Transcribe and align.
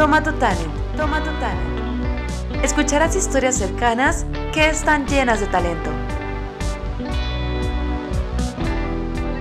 Toma 0.00 0.22
tu 0.22 0.32
talent, 0.38 0.72
toma 0.96 1.18
tu 1.22 1.28
talent. 1.40 2.64
Escucharás 2.64 3.14
historias 3.14 3.58
cercanas 3.58 4.24
que 4.50 4.70
están 4.70 5.06
llenas 5.06 5.40
de 5.40 5.46
talento. 5.48 5.90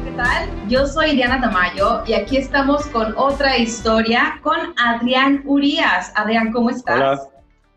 ¿Qué 0.04 0.12
tal? 0.18 0.50
Yo 0.68 0.86
soy 0.86 1.16
Diana 1.16 1.40
Tamayo 1.40 2.04
y 2.06 2.12
aquí 2.12 2.36
estamos 2.36 2.86
con 2.88 3.14
otra 3.16 3.58
historia 3.58 4.38
con 4.44 4.58
Adrián 4.76 5.44
Urias. 5.46 6.12
Adrián, 6.18 6.52
¿cómo 6.52 6.72
estás? 6.72 6.98
Hola, 6.98 7.22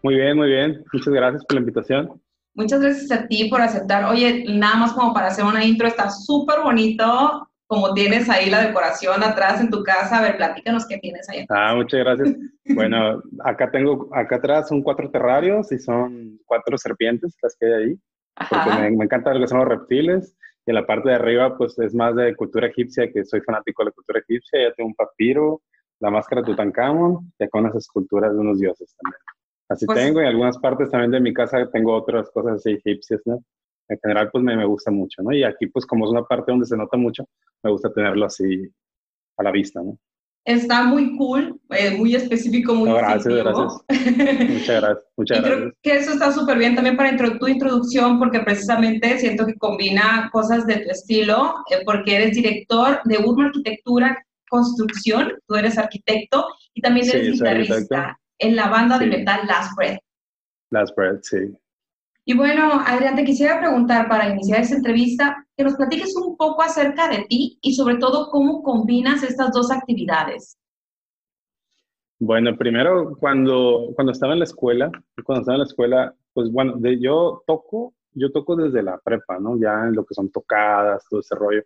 muy 0.02 0.16
bien, 0.16 0.36
muy 0.36 0.48
bien. 0.48 0.84
Muchas 0.92 1.14
gracias 1.14 1.44
por 1.44 1.54
la 1.54 1.60
invitación. 1.60 2.20
Muchas 2.54 2.80
gracias 2.80 3.12
a 3.12 3.28
ti 3.28 3.44
por 3.48 3.60
aceptar. 3.60 4.06
Oye, 4.06 4.44
nada 4.48 4.74
más 4.74 4.92
como 4.92 5.14
para 5.14 5.28
hacer 5.28 5.44
una 5.44 5.64
intro, 5.64 5.86
está 5.86 6.10
súper 6.10 6.62
bonito 6.64 7.48
como 7.72 7.94
tienes 7.94 8.28
ahí 8.28 8.50
la 8.50 8.66
decoración 8.66 9.22
atrás 9.22 9.58
en 9.58 9.70
tu 9.70 9.82
casa. 9.82 10.18
A 10.18 10.22
ver, 10.22 10.36
platícanos 10.36 10.86
qué 10.86 10.98
tienes 10.98 11.26
ahí. 11.30 11.46
Ah, 11.48 11.74
muchas 11.74 12.00
gracias. 12.00 12.36
bueno, 12.74 13.22
acá 13.42 13.70
tengo, 13.70 14.10
acá 14.12 14.36
atrás 14.36 14.68
son 14.68 14.82
cuatro 14.82 15.10
terrarios 15.10 15.72
y 15.72 15.78
son 15.78 16.38
cuatro 16.44 16.76
serpientes 16.76 17.34
las 17.40 17.56
que 17.56 17.64
hay 17.64 17.72
ahí. 17.72 17.98
Porque 18.50 18.70
me, 18.78 18.90
me, 18.90 19.04
encanta 19.06 19.32
lo 19.32 19.40
que 19.40 19.48
son 19.48 19.60
los 19.60 19.68
reptiles. 19.68 20.36
Y 20.66 20.70
en 20.70 20.74
la 20.74 20.84
parte 20.86 21.08
de 21.08 21.14
arriba, 21.14 21.56
pues 21.56 21.78
es 21.78 21.94
más 21.94 22.14
de 22.14 22.36
cultura 22.36 22.66
egipcia, 22.66 23.10
que 23.10 23.24
soy 23.24 23.40
fanático 23.40 23.82
de 23.82 23.86
la 23.86 23.92
cultura 23.92 24.20
egipcia. 24.20 24.68
Ya 24.68 24.74
tengo 24.74 24.88
un 24.88 24.94
papiro, 24.94 25.62
la 26.00 26.10
máscara 26.10 26.42
de 26.42 26.48
Tutankamón, 26.48 27.32
y 27.38 27.48
con 27.48 27.64
las 27.64 27.74
esculturas 27.74 28.34
de 28.34 28.38
unos 28.38 28.60
dioses 28.60 28.94
también. 29.00 29.20
Así 29.70 29.86
pues, 29.86 29.98
tengo, 29.98 30.20
y 30.20 30.24
en 30.24 30.28
algunas 30.28 30.58
partes 30.58 30.90
también 30.90 31.12
de 31.12 31.20
mi 31.20 31.32
casa 31.32 31.66
tengo 31.72 31.96
otras 31.96 32.28
cosas 32.32 32.56
así 32.56 32.72
egipcias, 32.72 33.22
¿no? 33.24 33.42
En 33.88 33.98
general, 34.00 34.30
pues 34.30 34.42
me, 34.42 34.56
me, 34.56 34.64
gusta 34.64 34.90
mucho, 34.90 35.22
¿no? 35.22 35.32
Y 35.32 35.44
aquí, 35.44 35.66
pues 35.66 35.84
como 35.84 36.06
es 36.06 36.10
una 36.10 36.22
parte 36.22 36.52
donde 36.52 36.66
se 36.66 36.76
nota 36.76 36.96
mucho, 36.96 37.24
me 37.62 37.70
gusta 37.70 37.92
tenerlo 37.92 38.26
así 38.26 38.68
a 39.36 39.42
la 39.42 39.50
vista, 39.50 39.82
¿no? 39.82 39.98
Está 40.44 40.82
muy 40.82 41.16
cool, 41.16 41.60
eh, 41.70 41.96
muy 41.96 42.16
específico, 42.16 42.74
muy 42.74 42.90
no, 42.90 42.96
Gracias, 42.96 43.32
gracias. 43.32 43.84
muchas 44.50 44.80
gracias, 44.80 45.06
muchas 45.16 45.38
y 45.38 45.40
gracias. 45.40 45.60
creo 45.60 45.72
que 45.82 45.92
eso 45.92 46.12
está 46.12 46.32
súper 46.32 46.58
bien 46.58 46.74
también 46.74 46.96
para 46.96 47.16
tu 47.16 47.46
introducción, 47.46 48.18
porque 48.18 48.40
precisamente 48.40 49.18
siento 49.18 49.46
que 49.46 49.54
combina 49.54 50.28
cosas 50.32 50.66
de 50.66 50.78
tu 50.78 50.90
estilo, 50.90 51.54
eh, 51.70 51.82
porque 51.84 52.16
eres 52.16 52.34
director 52.34 53.00
de 53.04 53.18
Urban 53.18 53.46
Arquitectura 53.46 54.26
Construcción, 54.48 55.32
tú 55.46 55.54
eres 55.54 55.78
arquitecto 55.78 56.46
y 56.74 56.82
también 56.82 57.08
eres 57.08 57.26
sí, 57.26 57.32
guitarrista 57.32 58.18
en 58.38 58.56
la 58.56 58.68
banda 58.68 58.98
sí. 58.98 59.04
de 59.04 59.18
metal 59.18 59.46
Last 59.46 59.76
Breath. 59.76 60.00
Last 60.70 60.96
Breath, 60.96 61.22
sí. 61.22 61.56
Y 62.24 62.36
bueno, 62.36 62.70
Adrián, 62.86 63.16
te 63.16 63.24
quisiera 63.24 63.58
preguntar 63.58 64.08
para 64.08 64.28
iniciar 64.28 64.60
esta 64.60 64.76
entrevista 64.76 65.44
que 65.56 65.64
nos 65.64 65.74
platiques 65.74 66.14
un 66.16 66.36
poco 66.36 66.62
acerca 66.62 67.08
de 67.08 67.24
ti 67.28 67.58
y 67.60 67.74
sobre 67.74 67.96
todo 67.96 68.30
cómo 68.30 68.62
combinas 68.62 69.24
estas 69.24 69.52
dos 69.52 69.72
actividades. 69.72 70.56
Bueno, 72.20 72.56
primero 72.56 73.16
cuando, 73.18 73.90
cuando 73.96 74.12
estaba 74.12 74.34
en 74.34 74.38
la 74.38 74.44
escuela, 74.44 74.92
cuando 75.24 75.40
estaba 75.40 75.56
en 75.56 75.60
la 75.62 75.66
escuela, 75.66 76.14
pues 76.32 76.48
bueno, 76.52 76.74
de, 76.76 77.00
yo 77.00 77.42
toco, 77.44 77.92
yo 78.12 78.30
toco 78.30 78.54
desde 78.54 78.84
la 78.84 78.98
prepa, 78.98 79.40
¿no? 79.40 79.58
Ya 79.58 79.88
en 79.88 79.96
lo 79.96 80.04
que 80.04 80.14
son 80.14 80.30
tocadas, 80.30 81.04
todo 81.10 81.18
ese 81.18 81.34
rollo. 81.34 81.64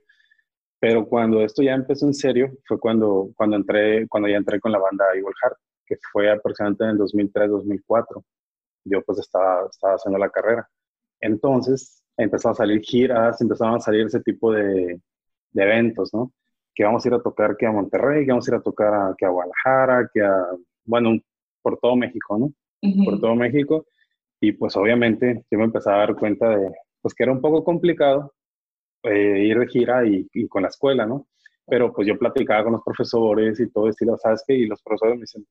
Pero 0.81 1.07
cuando 1.07 1.43
esto 1.43 1.63
ya 1.63 1.75
empezó 1.75 2.07
en 2.07 2.15
serio, 2.15 2.51
fue 2.67 2.81
cuando, 2.81 3.29
cuando 3.37 3.57
entré, 3.57 4.09
cuando 4.09 4.31
ya 4.31 4.37
entré 4.39 4.59
con 4.59 4.73
la 4.73 4.79
banda 4.79 5.05
Evil 5.13 5.35
Heart, 5.43 5.59
que 5.85 5.97
fue 6.11 6.31
aproximadamente 6.31 6.85
en 6.85 6.91
el 6.91 6.99
2003-2004 6.99 8.25
yo 8.87 9.03
pues 9.03 9.19
estaba, 9.19 9.67
estaba 9.71 9.95
haciendo 9.95 10.19
la 10.19 10.31
carrera. 10.31 10.69
Entonces 11.21 12.03
empezaron 12.17 12.53
a 12.55 12.57
salir 12.57 12.81
giras, 12.81 13.41
empezaron 13.41 13.77
a 13.77 13.81
salir 13.81 14.07
ese 14.07 14.21
tipo 14.21 14.53
de, 14.53 15.01
de, 15.53 15.63
eventos, 15.63 16.13
¿no? 16.15 16.33
Que 16.75 16.85
vamos 16.85 17.05
a 17.05 17.09
ir 17.09 17.15
a 17.15 17.23
tocar 17.23 17.57
que 17.57 17.67
a 17.67 17.73
Monterrey, 17.73 18.25
que 18.25 18.33
vamos 18.33 18.49
a 18.49 18.51
ir 18.53 18.57
a 18.57 18.63
tocar 18.63 18.95
a, 18.95 19.15
que 19.17 19.27
a 19.27 19.31
Guadalajara, 19.31 20.11
que 20.13 20.23
a, 20.23 20.47
bueno, 20.85 21.19
por 21.63 21.79
todo 21.79 21.97
México, 21.97 22.39
¿no? 22.39 22.47
Uh 22.47 22.55
-huh. 22.83 23.05
Por 23.05 23.21
todo 23.21 23.35
México. 23.35 23.87
Y 24.41 24.53
pues 24.53 24.77
obviamente 24.77 25.45
yo 25.51 25.59
me 25.59 25.65
empecé 25.65 25.91
a 25.91 25.97
dar 25.97 26.17
cuenta 26.17 26.51
de, 26.51 26.71
pues 27.01 27.15
que 27.15 27.25
era 27.25 27.33
un 27.33 27.41
poco 27.41 27.65
complicado 27.65 28.35
eh, 29.03 29.45
ir 29.47 29.59
de 29.59 29.67
gira 29.69 30.07
y, 30.07 30.29
y, 30.33 30.49
con 30.49 30.63
la 30.63 30.69
escuela, 30.69 31.07
¿no? 31.07 31.27
Pero 31.67 31.93
pues 31.93 32.07
yo 32.07 32.19
platicaba 32.19 32.65
con 32.65 32.73
los 32.75 32.83
profesores 32.85 33.59
y 33.61 33.71
todo, 33.71 33.89
estilo, 33.89 34.17
¿sabes 34.19 34.45
qué? 34.47 34.55
Y 34.55 34.67
los 34.67 34.83
profesores 34.83 35.17
me 35.17 35.23
dicen, 35.23 35.47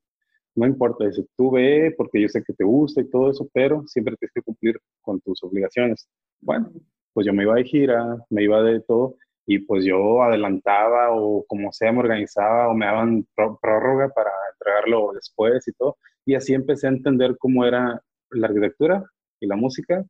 no 0.55 0.65
importa, 0.65 1.05
dice, 1.05 1.25
tú 1.37 1.51
ve 1.51 1.93
porque 1.97 2.21
yo 2.21 2.29
sé 2.29 2.43
que 2.43 2.53
te 2.53 2.63
gusta 2.63 3.01
y 3.01 3.09
todo 3.09 3.29
eso, 3.31 3.47
pero 3.53 3.83
siempre 3.87 4.15
tienes 4.17 4.33
que 4.33 4.41
cumplir 4.41 4.79
con 5.01 5.19
tus 5.21 5.43
obligaciones. 5.43 6.07
Bueno, 6.41 6.71
pues 7.13 7.27
yo 7.27 7.33
me 7.33 7.43
iba 7.43 7.55
de 7.55 7.63
gira, 7.63 8.17
me 8.29 8.43
iba 8.43 8.61
de 8.63 8.81
todo, 8.81 9.15
y 9.45 9.59
pues 9.59 9.85
yo 9.85 10.23
adelantaba 10.23 11.11
o 11.11 11.45
como 11.47 11.71
sea 11.71 11.91
me 11.91 11.99
organizaba 11.99 12.69
o 12.69 12.73
me 12.73 12.85
daban 12.85 13.27
prórroga 13.35 14.09
para 14.09 14.31
entregarlo 14.53 15.13
después 15.13 15.67
y 15.67 15.73
todo. 15.73 15.97
Y 16.25 16.35
así 16.35 16.53
empecé 16.53 16.87
a 16.87 16.91
entender 16.91 17.37
cómo 17.37 17.65
era 17.65 18.01
la 18.31 18.47
arquitectura 18.47 19.03
y 19.39 19.47
la 19.47 19.55
música 19.55 20.03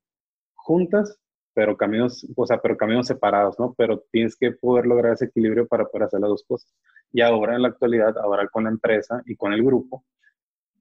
juntas, 0.55 1.17
pero 1.53 1.77
caminos, 1.77 2.25
o 2.35 2.45
sea, 2.47 2.59
pero 2.61 2.77
caminos 2.77 3.07
separados, 3.07 3.59
¿no? 3.59 3.73
Pero 3.77 4.03
tienes 4.11 4.35
que 4.35 4.51
poder 4.51 4.85
lograr 4.85 5.13
ese 5.13 5.25
equilibrio 5.25 5.67
para 5.67 5.85
poder 5.85 6.07
hacer 6.07 6.21
las 6.21 6.29
dos 6.29 6.43
cosas. 6.47 6.73
Y 7.11 7.21
ahora 7.21 7.55
en 7.55 7.61
la 7.63 7.69
actualidad, 7.69 8.17
ahora 8.17 8.47
con 8.47 8.65
la 8.65 8.71
empresa 8.71 9.21
y 9.25 9.35
con 9.35 9.53
el 9.53 9.63
grupo, 9.63 10.05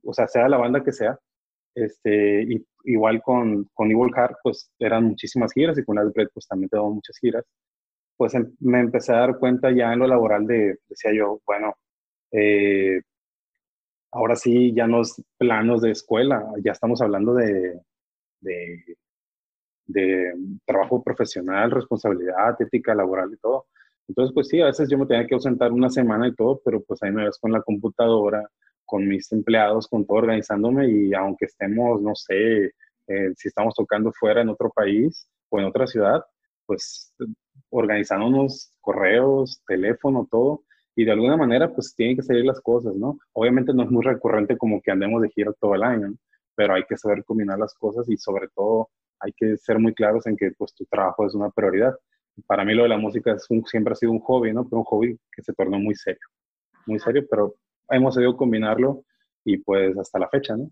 o 0.05 0.13
sea, 0.13 0.29
sea 0.29 0.49
la 0.49 0.59
banda 0.59 0.83
que 0.85 0.93
sea, 0.93 1.19
este, 1.75 2.47
igual 2.85 3.23
con, 3.23 3.69
con 3.75 3.91
Evil 3.91 4.15
Heart, 4.15 4.37
pues 4.43 4.71
eran 4.79 5.05
muchísimas 5.05 5.53
giras 5.53 5.79
y 5.79 5.85
con 5.85 5.97
las 5.97 6.13
Bread, 6.13 6.29
pues 6.33 6.47
también 6.47 6.71
tengo 6.71 6.91
muchas 6.93 7.19
giras. 7.19 7.45
Pues 8.17 8.35
em, 8.35 8.55
me 8.61 8.81
empecé 8.81 9.13
a 9.13 9.21
dar 9.21 9.39
cuenta 9.39 9.71
ya 9.73 9.93
en 9.93 10.01
lo 10.01 10.07
laboral 10.07 10.47
de, 10.47 10.79
decía 10.89 11.13
yo, 11.15 11.41
bueno, 11.47 11.75
eh, 12.33 13.01
ahora 14.13 14.37
sí 14.37 14.73
ya 14.75 14.87
no 14.87 15.03
es 15.03 15.23
planos 15.39 15.83
de 15.83 15.91
escuela, 15.93 16.45
ya 16.65 16.73
estamos 16.73 17.01
hablando 17.03 17.35
de, 17.35 17.81
de, 18.41 18.85
de 19.87 20.35
trabajo 20.67 21.03
profesional, 21.03 21.71
responsabilidad, 21.71 22.61
ética 22.61 22.95
laboral 22.95 23.33
y 23.33 23.37
todo. 23.39 23.67
Entonces, 24.09 24.35
pues 24.35 24.49
sí, 24.49 24.61
a 24.61 24.67
veces 24.67 24.89
yo 24.91 24.99
me 24.99 25.07
tenía 25.07 25.27
que 25.27 25.35
ausentar 25.35 25.73
una 25.73 25.91
semana 25.91 26.29
y 26.29 26.35
todo, 26.35 26.61
pero 26.65 26.83
pues 26.83 27.03
ahí 27.03 27.11
me 27.13 27.25
ves 27.25 27.39
con 27.39 27.53
la 27.53 27.63
computadora, 27.63 28.49
con 28.85 29.07
mis 29.07 29.31
empleados, 29.33 29.89
con 29.89 30.07
todo 30.07 30.19
organizándome 30.19 30.91
y 30.91 31.15
aunque 31.15 31.47
estemos, 31.47 32.01
no 32.03 32.15
sé, 32.15 32.73
eh, 33.07 33.33
si 33.37 33.49
estamos 33.49 33.75
tocando 33.75 34.13
fuera 34.13 34.43
en 34.43 34.49
otro 34.49 34.71
país 34.71 35.29
o 35.51 35.59
en 35.59 35.67
otra 35.67 35.87
ciudad, 35.87 36.25
pues 36.67 37.15
organizándonos 37.71 38.73
correos, 38.81 39.63
teléfono, 39.67 40.27
todo, 40.31 40.65
y 40.97 41.05
de 41.05 41.13
alguna 41.13 41.37
manera 41.37 41.73
pues 41.75 41.95
tienen 41.95 42.17
que 42.17 42.23
salir 42.23 42.45
las 42.45 42.61
cosas, 42.61 42.95
¿no? 42.95 43.19
Obviamente 43.33 43.73
no 43.75 43.83
es 43.83 43.91
muy 43.91 44.05
recurrente 44.05 44.57
como 44.57 44.81
que 44.81 44.93
andemos 44.93 45.23
de 45.23 45.31
gira 45.31 45.53
todo 45.61 45.75
el 45.75 45.83
año, 45.83 46.09
¿no? 46.09 46.17
pero 46.55 46.75
hay 46.75 46.85
que 46.85 46.97
saber 46.97 47.25
combinar 47.25 47.59
las 47.59 47.75
cosas 47.75 48.09
y 48.09 48.17
sobre 48.17 48.49
todo 48.55 48.91
hay 49.21 49.33
que 49.33 49.57
ser 49.57 49.79
muy 49.79 49.95
claros 49.95 50.27
en 50.27 50.37
que 50.37 50.53
pues 50.57 50.75
tu 50.75 50.85
trabajo 50.87 51.27
es 51.27 51.35
una 51.35 51.51
prioridad. 51.51 51.95
Para 52.47 52.65
mí 52.65 52.75
lo 52.75 52.83
de 52.85 52.91
la 52.91 52.99
música 52.99 53.33
es 53.33 53.47
un, 53.49 53.65
siempre 53.65 53.93
ha 53.93 53.97
sido 53.97 54.13
un 54.13 54.21
hobby, 54.21 54.53
¿no? 54.53 54.65
Pero 54.69 54.79
un 54.79 54.85
hobby 54.85 55.19
que 55.33 55.43
se 55.43 55.53
tornó 55.53 55.79
muy 55.79 55.95
serio, 55.95 56.27
muy 56.87 56.99
serio, 56.99 57.25
pero 57.29 57.55
hemos 57.91 58.15
sabido 58.15 58.37
combinarlo 58.37 59.05
y 59.45 59.59
pues 59.59 59.97
hasta 59.99 60.19
la 60.19 60.29
fecha, 60.29 60.57
¿no? 60.57 60.71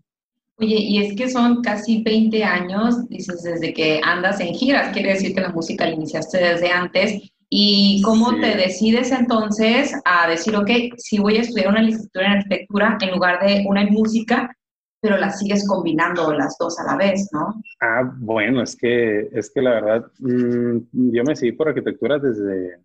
Oye, 0.57 0.75
y 0.75 1.03
es 1.03 1.15
que 1.15 1.29
son 1.29 1.61
casi 1.61 2.03
20 2.03 2.43
años, 2.43 3.07
dices, 3.09 3.41
desde 3.41 3.73
que 3.73 3.99
andas 4.03 4.39
en 4.39 4.53
giras, 4.53 4.93
quiere 4.93 5.13
decir 5.13 5.33
que 5.33 5.41
la 5.41 5.49
música 5.49 5.85
la 5.85 5.93
iniciaste 5.93 6.37
desde 6.37 6.71
antes. 6.71 7.29
¿Y 7.49 8.01
cómo 8.03 8.31
sí. 8.31 8.41
te 8.41 8.57
decides 8.57 9.11
entonces 9.11 9.93
a 10.05 10.27
decir, 10.27 10.55
ok, 10.55 10.69
sí 10.97 11.19
voy 11.19 11.37
a 11.37 11.41
estudiar 11.41 11.69
una 11.69 11.81
licenciatura 11.81 12.25
en 12.25 12.31
arquitectura 12.33 12.97
en 13.01 13.11
lugar 13.11 13.45
de 13.45 13.63
una 13.67 13.81
en 13.81 13.93
música, 13.93 14.55
pero 15.01 15.17
las 15.17 15.39
sigues 15.39 15.67
combinando 15.67 16.33
las 16.33 16.55
dos 16.57 16.79
a 16.79 16.83
la 16.83 16.97
vez, 16.97 17.29
¿no? 17.31 17.61
Ah, 17.81 18.11
bueno, 18.17 18.63
es 18.63 18.75
que, 18.75 19.29
es 19.33 19.51
que 19.51 19.61
la 19.61 19.71
verdad, 19.71 20.05
mmm, 20.19 20.77
yo 21.11 21.23
me 21.23 21.33
decidí 21.33 21.51
por 21.51 21.67
arquitectura 21.67 22.17
desde, 22.17 22.77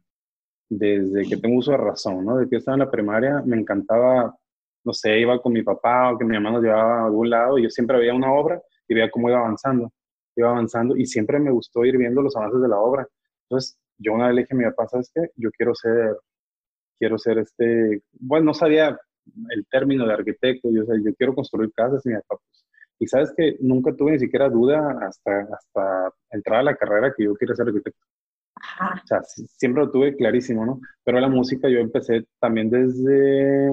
desde 0.69 1.29
que 1.29 1.37
tengo 1.37 1.59
uso 1.59 1.73
de 1.73 1.79
razón, 1.79 2.25
¿no? 2.25 2.37
Desde 2.37 2.51
que 2.51 2.57
estaba 2.57 2.77
en 2.77 2.81
la 2.81 2.91
primaria 2.91 3.43
me 3.45 3.57
encantaba, 3.59 4.37
no 4.85 4.93
sé, 4.93 5.19
iba 5.21 5.41
con 5.41 5.53
mi 5.53 5.63
papá 5.63 6.13
o 6.13 6.19
que 6.19 6.25
mi 6.25 6.35
mamá 6.35 6.53
nos 6.53 6.63
llevaba 6.63 7.03
a 7.03 7.07
algún 7.07 7.31
lado 7.31 7.59
y 7.59 7.65
yo 7.65 7.71
siempre 7.71 7.99
veía 7.99 8.15
una 8.15 8.33
obra 8.33 8.61
y 8.87 8.95
veía 8.95 9.11
cómo 9.11 9.29
iba 9.29 9.39
avanzando, 9.39 9.93
iba 10.37 10.51
avanzando 10.51 10.97
y 10.97 11.07
siempre 11.07 11.39
me 11.39 11.51
gustó 11.51 11.85
ir 11.85 11.97
viendo 11.97 12.23
los 12.23 12.37
avances 12.37 12.61
de 12.61 12.69
la 12.69 12.79
obra. 12.79 13.07
Entonces, 13.49 13.79
yo 13.99 14.13
una 14.13 14.27
vez 14.27 14.35
le 14.37 14.43
dije 14.43 14.55
a 14.55 14.59
mi 14.59 14.65
papá, 14.65 14.89
¿sabes 14.89 15.11
qué? 15.15 15.31
Yo 15.37 15.51
quiero 15.51 15.75
ser, 15.75 16.17
quiero 16.99 17.19
ser 17.19 17.39
este, 17.39 18.03
bueno, 18.13 18.47
no 18.47 18.55
sabía 18.55 18.99
el 19.51 19.67
término 19.67 20.07
de 20.07 20.15
arquitecto, 20.15 20.71
yo, 20.71 20.83
o 20.83 20.97
yo 20.97 21.15
quiero 21.17 21.35
construir 21.35 21.73
casas 21.73 22.05
y 22.07 22.11
mi 22.11 22.15
papá, 22.17 22.37
pues, 22.37 22.65
y 23.01 23.07
sabes 23.07 23.33
que 23.37 23.57
nunca 23.61 23.95
tuve 23.95 24.13
ni 24.13 24.19
siquiera 24.19 24.49
duda 24.49 24.99
hasta, 25.03 25.49
hasta 25.53 26.13
entrar 26.31 26.61
a 26.61 26.65
la 26.65 26.77
carrera 26.77 27.15
que 27.17 27.25
yo 27.25 27.35
quería 27.35 27.55
ser 27.55 27.69
arquitecto. 27.69 28.01
Ajá. 28.61 29.01
O 29.03 29.07
sea, 29.07 29.23
siempre 29.23 29.85
lo 29.85 29.91
tuve 29.91 30.17
clarísimo, 30.17 30.65
¿no? 30.65 30.81
Pero 31.05 31.21
la 31.21 31.29
música 31.29 31.69
yo 31.69 31.79
empecé 31.79 32.27
también 32.39 32.71
desde, 32.71 33.71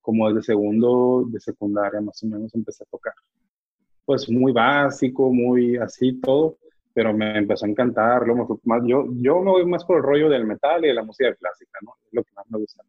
como 0.00 0.28
desde 0.28 0.52
segundo 0.52 1.24
de 1.28 1.40
secundaria 1.40 2.00
más 2.00 2.22
o 2.22 2.26
menos 2.26 2.54
empecé 2.54 2.84
a 2.84 2.90
tocar. 2.90 3.14
Pues 4.04 4.28
muy 4.30 4.52
básico, 4.52 5.32
muy 5.32 5.76
así 5.76 6.20
todo, 6.20 6.58
pero 6.94 7.12
me 7.12 7.38
empezó 7.38 7.66
a 7.66 7.68
encantar. 7.68 8.26
Lo 8.26 8.34
más, 8.64 8.82
yo, 8.86 9.06
yo 9.16 9.40
me 9.40 9.50
voy 9.50 9.66
más 9.66 9.84
por 9.84 9.98
el 9.98 10.02
rollo 10.02 10.28
del 10.28 10.46
metal 10.46 10.84
y 10.84 10.88
de 10.88 10.94
la 10.94 11.02
música 11.02 11.34
clásica, 11.34 11.78
¿no? 11.82 11.92
Es 12.06 12.12
lo 12.12 12.22
que 12.24 12.32
más 12.34 12.46
me 12.50 12.58
gusta. 12.58 12.82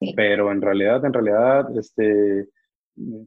Sí. 0.00 0.12
Pero 0.16 0.50
en 0.50 0.60
realidad, 0.60 1.04
en 1.04 1.12
realidad, 1.12 1.76
este, 1.78 2.48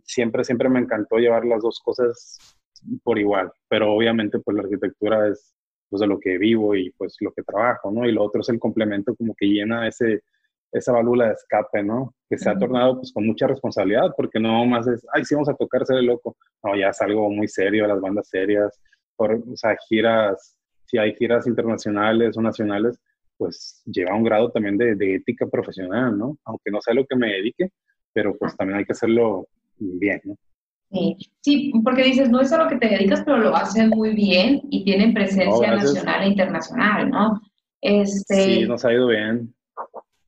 siempre, 0.04 0.44
siempre 0.44 0.70
me 0.70 0.80
encantó 0.80 1.18
llevar 1.18 1.46
las 1.46 1.62
dos 1.62 1.80
cosas 1.80 2.58
por 3.04 3.18
igual, 3.18 3.52
pero 3.68 3.94
obviamente 3.94 4.40
pues 4.40 4.56
la 4.56 4.64
arquitectura 4.64 5.28
es 5.28 5.56
pues 5.90 6.02
de 6.02 6.08
lo 6.08 6.20
que 6.20 6.38
vivo 6.38 6.76
y 6.76 6.92
pues 6.92 7.16
lo 7.22 7.32
que 7.32 7.44
trabajo, 7.44 7.92
¿no? 7.92 8.06
Y 8.06 8.12
lo 8.12 8.24
otro 8.24 8.42
es 8.42 8.50
el 8.50 8.60
complemento 8.60 9.16
como 9.16 9.36
que 9.36 9.48
llena 9.48 9.88
ese, 9.88 10.24
esa 10.72 10.92
válvula 10.92 11.28
de 11.28 11.34
escape, 11.34 11.84
¿no? 11.84 12.16
Que 12.30 12.38
se 12.38 12.50
ha 12.50 12.58
tornado 12.58 12.98
pues 12.98 13.12
con 13.14 13.26
mucha 13.26 13.48
responsabilidad, 13.48 14.14
porque 14.16 14.40
no 14.40 14.66
más 14.66 14.88
es, 14.88 15.06
ay, 15.14 15.24
sí 15.26 15.36
vamos 15.36 15.50
a 15.50 15.56
tocar, 15.56 15.86
ser 15.86 16.04
loco. 16.04 16.38
No, 16.64 16.76
ya 16.76 16.90
es 16.90 17.02
algo 17.02 17.30
muy 17.30 17.48
serio, 17.48 17.88
las 17.88 18.02
bandas 18.02 18.28
serias, 18.28 18.80
por, 19.16 19.34
o 19.34 19.56
sea, 19.56 19.76
giras, 19.88 20.58
si 20.86 20.98
hay 20.98 21.14
giras 21.16 21.48
internacionales 21.48 22.38
o 22.38 22.42
nacionales, 22.42 23.00
pues 23.38 23.82
lleva 23.86 24.16
un 24.16 24.24
grado 24.24 24.52
también 24.52 24.78
de, 24.78 24.96
de 24.96 25.16
ética 25.16 25.46
profesional, 25.48 26.18
¿no? 26.18 26.38
Aunque 26.46 26.72
no 26.72 26.82
sea 26.82 26.94
lo 26.94 27.06
que 27.06 27.16
me 27.16 27.32
dedique, 27.32 27.70
pero 28.14 28.36
pues 28.38 28.56
también 28.56 28.80
hay 28.80 28.86
que 28.86 28.94
hacerlo 28.94 29.48
bien, 29.78 30.22
¿no? 30.24 30.36
Sí, 30.96 31.18
sí, 31.42 31.74
porque 31.84 32.04
dices, 32.04 32.30
no 32.30 32.40
es 32.40 32.52
a 32.54 32.64
lo 32.64 32.70
que 32.70 32.78
te 32.78 32.88
dedicas, 32.88 33.24
pero 33.26 33.38
lo 33.38 33.56
hacen 33.56 33.90
muy 33.90 34.14
bien 34.14 34.62
y 34.70 34.84
tienen 34.86 35.14
presencia 35.14 35.76
nacional 35.76 36.24
e 36.24 36.28
internacional, 36.28 37.10
¿no? 37.10 37.42
Este, 37.82 38.36
sí, 38.36 38.66
nos 38.66 38.86
ha 38.86 38.94
ido 38.94 39.08
bien. 39.08 39.54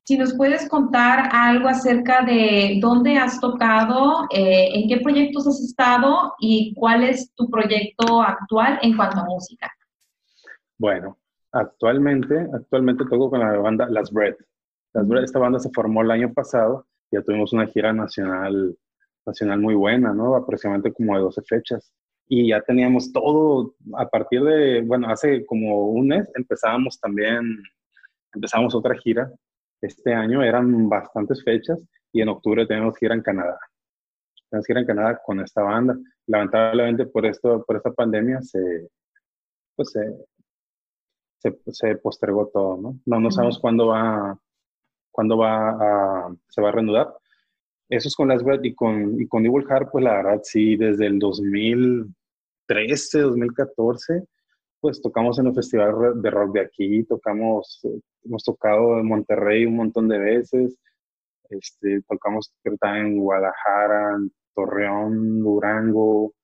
Si 0.04 0.16
nos 0.16 0.34
puedes 0.34 0.68
contar 0.68 1.28
algo 1.32 1.68
acerca 1.68 2.22
de 2.22 2.78
dónde 2.80 3.16
has 3.16 3.40
tocado, 3.40 4.26
eh, 4.30 4.68
en 4.74 4.88
qué 4.88 5.00
proyectos 5.00 5.46
has 5.46 5.60
estado 5.60 6.34
y 6.38 6.74
cuál 6.74 7.02
es 7.02 7.32
tu 7.34 7.48
proyecto 7.50 8.22
actual 8.22 8.78
en 8.82 8.96
cuanto 8.96 9.20
a 9.20 9.24
música. 9.24 9.70
Bueno, 10.78 11.18
actualmente, 11.52 12.46
actualmente 12.54 13.04
toco 13.04 13.30
con 13.30 13.40
la 13.40 13.56
banda 13.58 13.88
Las 13.90 14.10
Bread. 14.10 14.34
Las 14.94 15.06
Bread, 15.06 15.24
esta 15.24 15.38
banda 15.38 15.58
se 15.58 15.70
formó 15.70 16.02
el 16.02 16.10
año 16.10 16.32
pasado, 16.32 16.86
ya 17.10 17.22
tuvimos 17.22 17.52
una 17.52 17.66
gira 17.66 17.92
nacional 17.92 18.76
nacional 19.28 19.60
muy 19.60 19.74
buena, 19.74 20.12
¿no? 20.12 20.34
Aproximadamente 20.34 20.92
como 20.92 21.14
de 21.14 21.20
12 21.22 21.42
fechas. 21.42 21.92
Y 22.26 22.48
ya 22.48 22.60
teníamos 22.60 23.12
todo, 23.12 23.74
a 23.96 24.06
partir 24.08 24.42
de, 24.42 24.82
bueno, 24.82 25.08
hace 25.08 25.46
como 25.46 25.88
un 25.88 26.08
mes 26.08 26.30
empezábamos 26.34 27.00
también, 27.00 27.62
empezamos 28.34 28.74
otra 28.74 28.94
gira. 28.96 29.30
Este 29.80 30.12
año 30.12 30.42
eran 30.42 30.88
bastantes 30.88 31.42
fechas 31.42 31.80
y 32.12 32.20
en 32.20 32.28
octubre 32.28 32.66
tenemos 32.66 32.98
gira 32.98 33.14
en 33.14 33.22
Canadá. 33.22 33.58
Tenemos 34.50 34.66
gira 34.66 34.80
en 34.80 34.86
Canadá 34.86 35.20
con 35.24 35.40
esta 35.40 35.62
banda. 35.62 35.96
Lamentablemente 36.26 37.06
por, 37.06 37.24
esto, 37.24 37.64
por 37.64 37.76
esta 37.76 37.92
pandemia 37.92 38.42
se, 38.42 38.88
pues 39.76 39.92
se, 39.92 41.54
se, 41.72 41.96
postergó 41.96 42.48
todo, 42.48 42.76
¿no? 42.76 42.98
No, 43.06 43.20
no 43.20 43.30
sabemos 43.30 43.58
cuándo 43.58 43.86
va, 43.86 44.38
cuándo 45.10 45.38
va 45.38 45.70
a, 45.70 46.36
se 46.48 46.60
va 46.60 46.68
a 46.68 46.72
reanudar, 46.72 47.14
eso 47.88 48.08
es 48.08 48.14
con 48.14 48.28
las 48.28 48.42
y 48.62 48.74
con, 48.74 49.20
y 49.20 49.26
con 49.26 49.46
Evil 49.46 49.66
Heart, 49.66 49.90
pues 49.90 50.04
la 50.04 50.16
verdad 50.16 50.40
sí, 50.42 50.76
desde 50.76 51.06
el 51.06 51.18
2013, 51.18 53.20
2014, 53.20 54.24
pues 54.80 55.00
tocamos 55.00 55.38
en 55.38 55.46
el 55.46 55.54
festival 55.54 56.20
de 56.20 56.30
rock 56.30 56.54
de 56.54 56.60
aquí, 56.60 57.04
tocamos, 57.04 57.80
hemos 58.24 58.44
tocado 58.44 58.98
en 58.98 59.06
Monterrey 59.06 59.64
un 59.64 59.76
montón 59.76 60.08
de 60.08 60.18
veces, 60.18 60.78
este, 61.50 62.02
tocamos 62.02 62.52
en 62.64 63.18
Guadalajara, 63.18 64.16
en 64.16 64.32
Torreón, 64.54 65.40
Durango, 65.40 66.34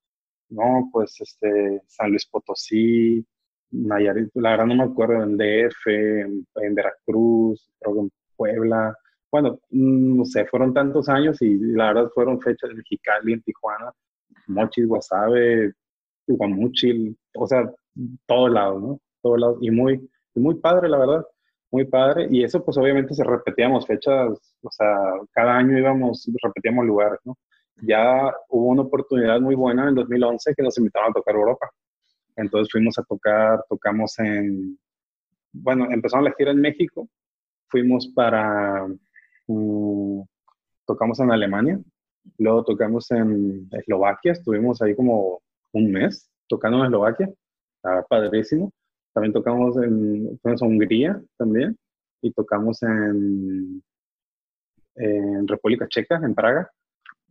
no, 0.49 0.89
pues 0.91 1.15
este, 1.21 1.81
San 1.87 2.09
Luis 2.09 2.25
Potosí, 2.25 3.25
Nayarit, 3.71 4.29
la 4.35 4.51
verdad 4.51 4.65
no 4.65 4.75
me 4.75 4.83
acuerdo, 4.83 5.23
en 5.23 5.37
DF, 5.37 5.87
en, 5.87 6.47
en 6.55 6.75
Veracruz, 6.75 7.69
en 7.81 8.11
Puebla, 8.35 8.97
bueno, 9.35 9.59
mm, 9.69 10.17
no 10.17 10.23
sé, 10.23 10.45
fueron 10.45 10.73
tantos 10.73 11.09
años 11.09 11.41
y 11.41 11.57
la 11.57 11.87
verdad 11.87 12.09
fueron 12.13 12.39
fechas 12.39 12.69
en 12.69 12.77
Mexicali, 12.77 13.33
en 13.33 13.41
Tijuana, 13.41 13.91
Mochis, 14.47 14.87
Guasave, 14.87 15.73
Guamuchil, 16.25 17.17
o 17.33 17.45
sea, 17.45 17.69
todo 18.25 18.47
lado, 18.47 18.79
¿no? 18.79 18.99
Todo 19.21 19.35
lado, 19.35 19.57
y 19.59 19.71
muy, 19.71 20.09
muy 20.35 20.55
padre, 20.55 20.87
la 20.87 20.99
verdad, 20.99 21.25
muy 21.69 21.83
padre, 21.83 22.29
y 22.31 22.45
eso 22.45 22.63
pues 22.63 22.77
obviamente 22.77 23.13
se 23.13 23.25
repetíamos 23.25 23.85
fechas, 23.85 24.55
o 24.61 24.71
sea, 24.71 24.87
cada 25.33 25.57
año 25.57 25.77
íbamos, 25.77 26.25
repetíamos 26.41 26.85
lugares, 26.85 27.19
¿no? 27.25 27.37
Ya 27.81 28.33
hubo 28.47 28.67
una 28.67 28.83
oportunidad 28.83 29.41
muy 29.41 29.55
buena 29.55 29.89
en 29.89 29.95
2011 29.95 30.53
que 30.55 30.63
nos 30.63 30.77
invitaron 30.77 31.09
a 31.09 31.13
tocar 31.13 31.35
Europa. 31.35 31.69
Entonces 32.37 32.71
fuimos 32.71 32.97
a 32.97 33.03
tocar, 33.03 33.65
tocamos 33.67 34.17
en, 34.19 34.79
bueno, 35.51 35.91
empezamos 35.91 36.23
la 36.23 36.35
gira 36.37 36.51
en 36.51 36.61
México, 36.61 37.09
fuimos 37.67 38.07
para 38.15 38.87
Mm, 39.47 40.21
tocamos 40.85 41.19
en 41.19 41.31
Alemania, 41.31 41.79
luego 42.37 42.63
tocamos 42.63 43.09
en 43.11 43.67
Eslovaquia, 43.71 44.33
estuvimos 44.33 44.81
ahí 44.81 44.95
como 44.95 45.41
un 45.73 45.91
mes 45.91 46.29
tocando 46.47 46.79
en 46.79 46.85
Eslovaquia, 46.85 47.29
estaba 47.77 48.03
padrísimo. 48.03 48.71
También 49.13 49.33
tocamos 49.33 49.77
en, 49.77 50.39
Hungría 50.61 51.21
también 51.37 51.77
y 52.21 52.31
tocamos 52.33 52.83
en, 52.83 53.81
en 54.95 55.47
República 55.47 55.87
Checa, 55.87 56.17
en 56.17 56.35
Praga. 56.35 56.69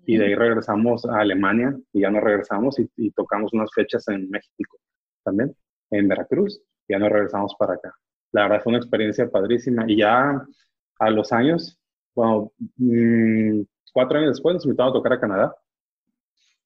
Y 0.06 0.16
de 0.16 0.26
ahí 0.26 0.34
regresamos 0.34 1.04
a 1.06 1.20
Alemania 1.20 1.76
y 1.92 2.02
ya 2.02 2.10
nos 2.10 2.22
regresamos 2.22 2.78
y, 2.78 2.88
y 2.96 3.10
tocamos 3.10 3.52
unas 3.54 3.70
fechas 3.74 4.06
en 4.08 4.30
México 4.30 4.78
también, 5.24 5.54
en 5.90 6.08
Veracruz. 6.08 6.62
Y 6.86 6.92
ya 6.92 6.98
nos 6.98 7.10
regresamos 7.10 7.54
para 7.58 7.74
acá. 7.74 7.94
La 8.32 8.42
verdad 8.42 8.62
fue 8.62 8.70
una 8.72 8.78
experiencia 8.78 9.30
padrísima. 9.30 9.84
Y 9.86 9.98
ya 9.98 10.42
a 10.98 11.10
los 11.10 11.32
años 11.32 11.78
bueno, 12.14 12.52
mm, 12.76 13.62
cuatro 13.92 14.18
años 14.18 14.32
después 14.32 14.54
nos 14.54 14.64
invitaron 14.64 14.90
a 14.90 14.94
tocar 14.94 15.12
a 15.14 15.20
Canadá. 15.20 15.56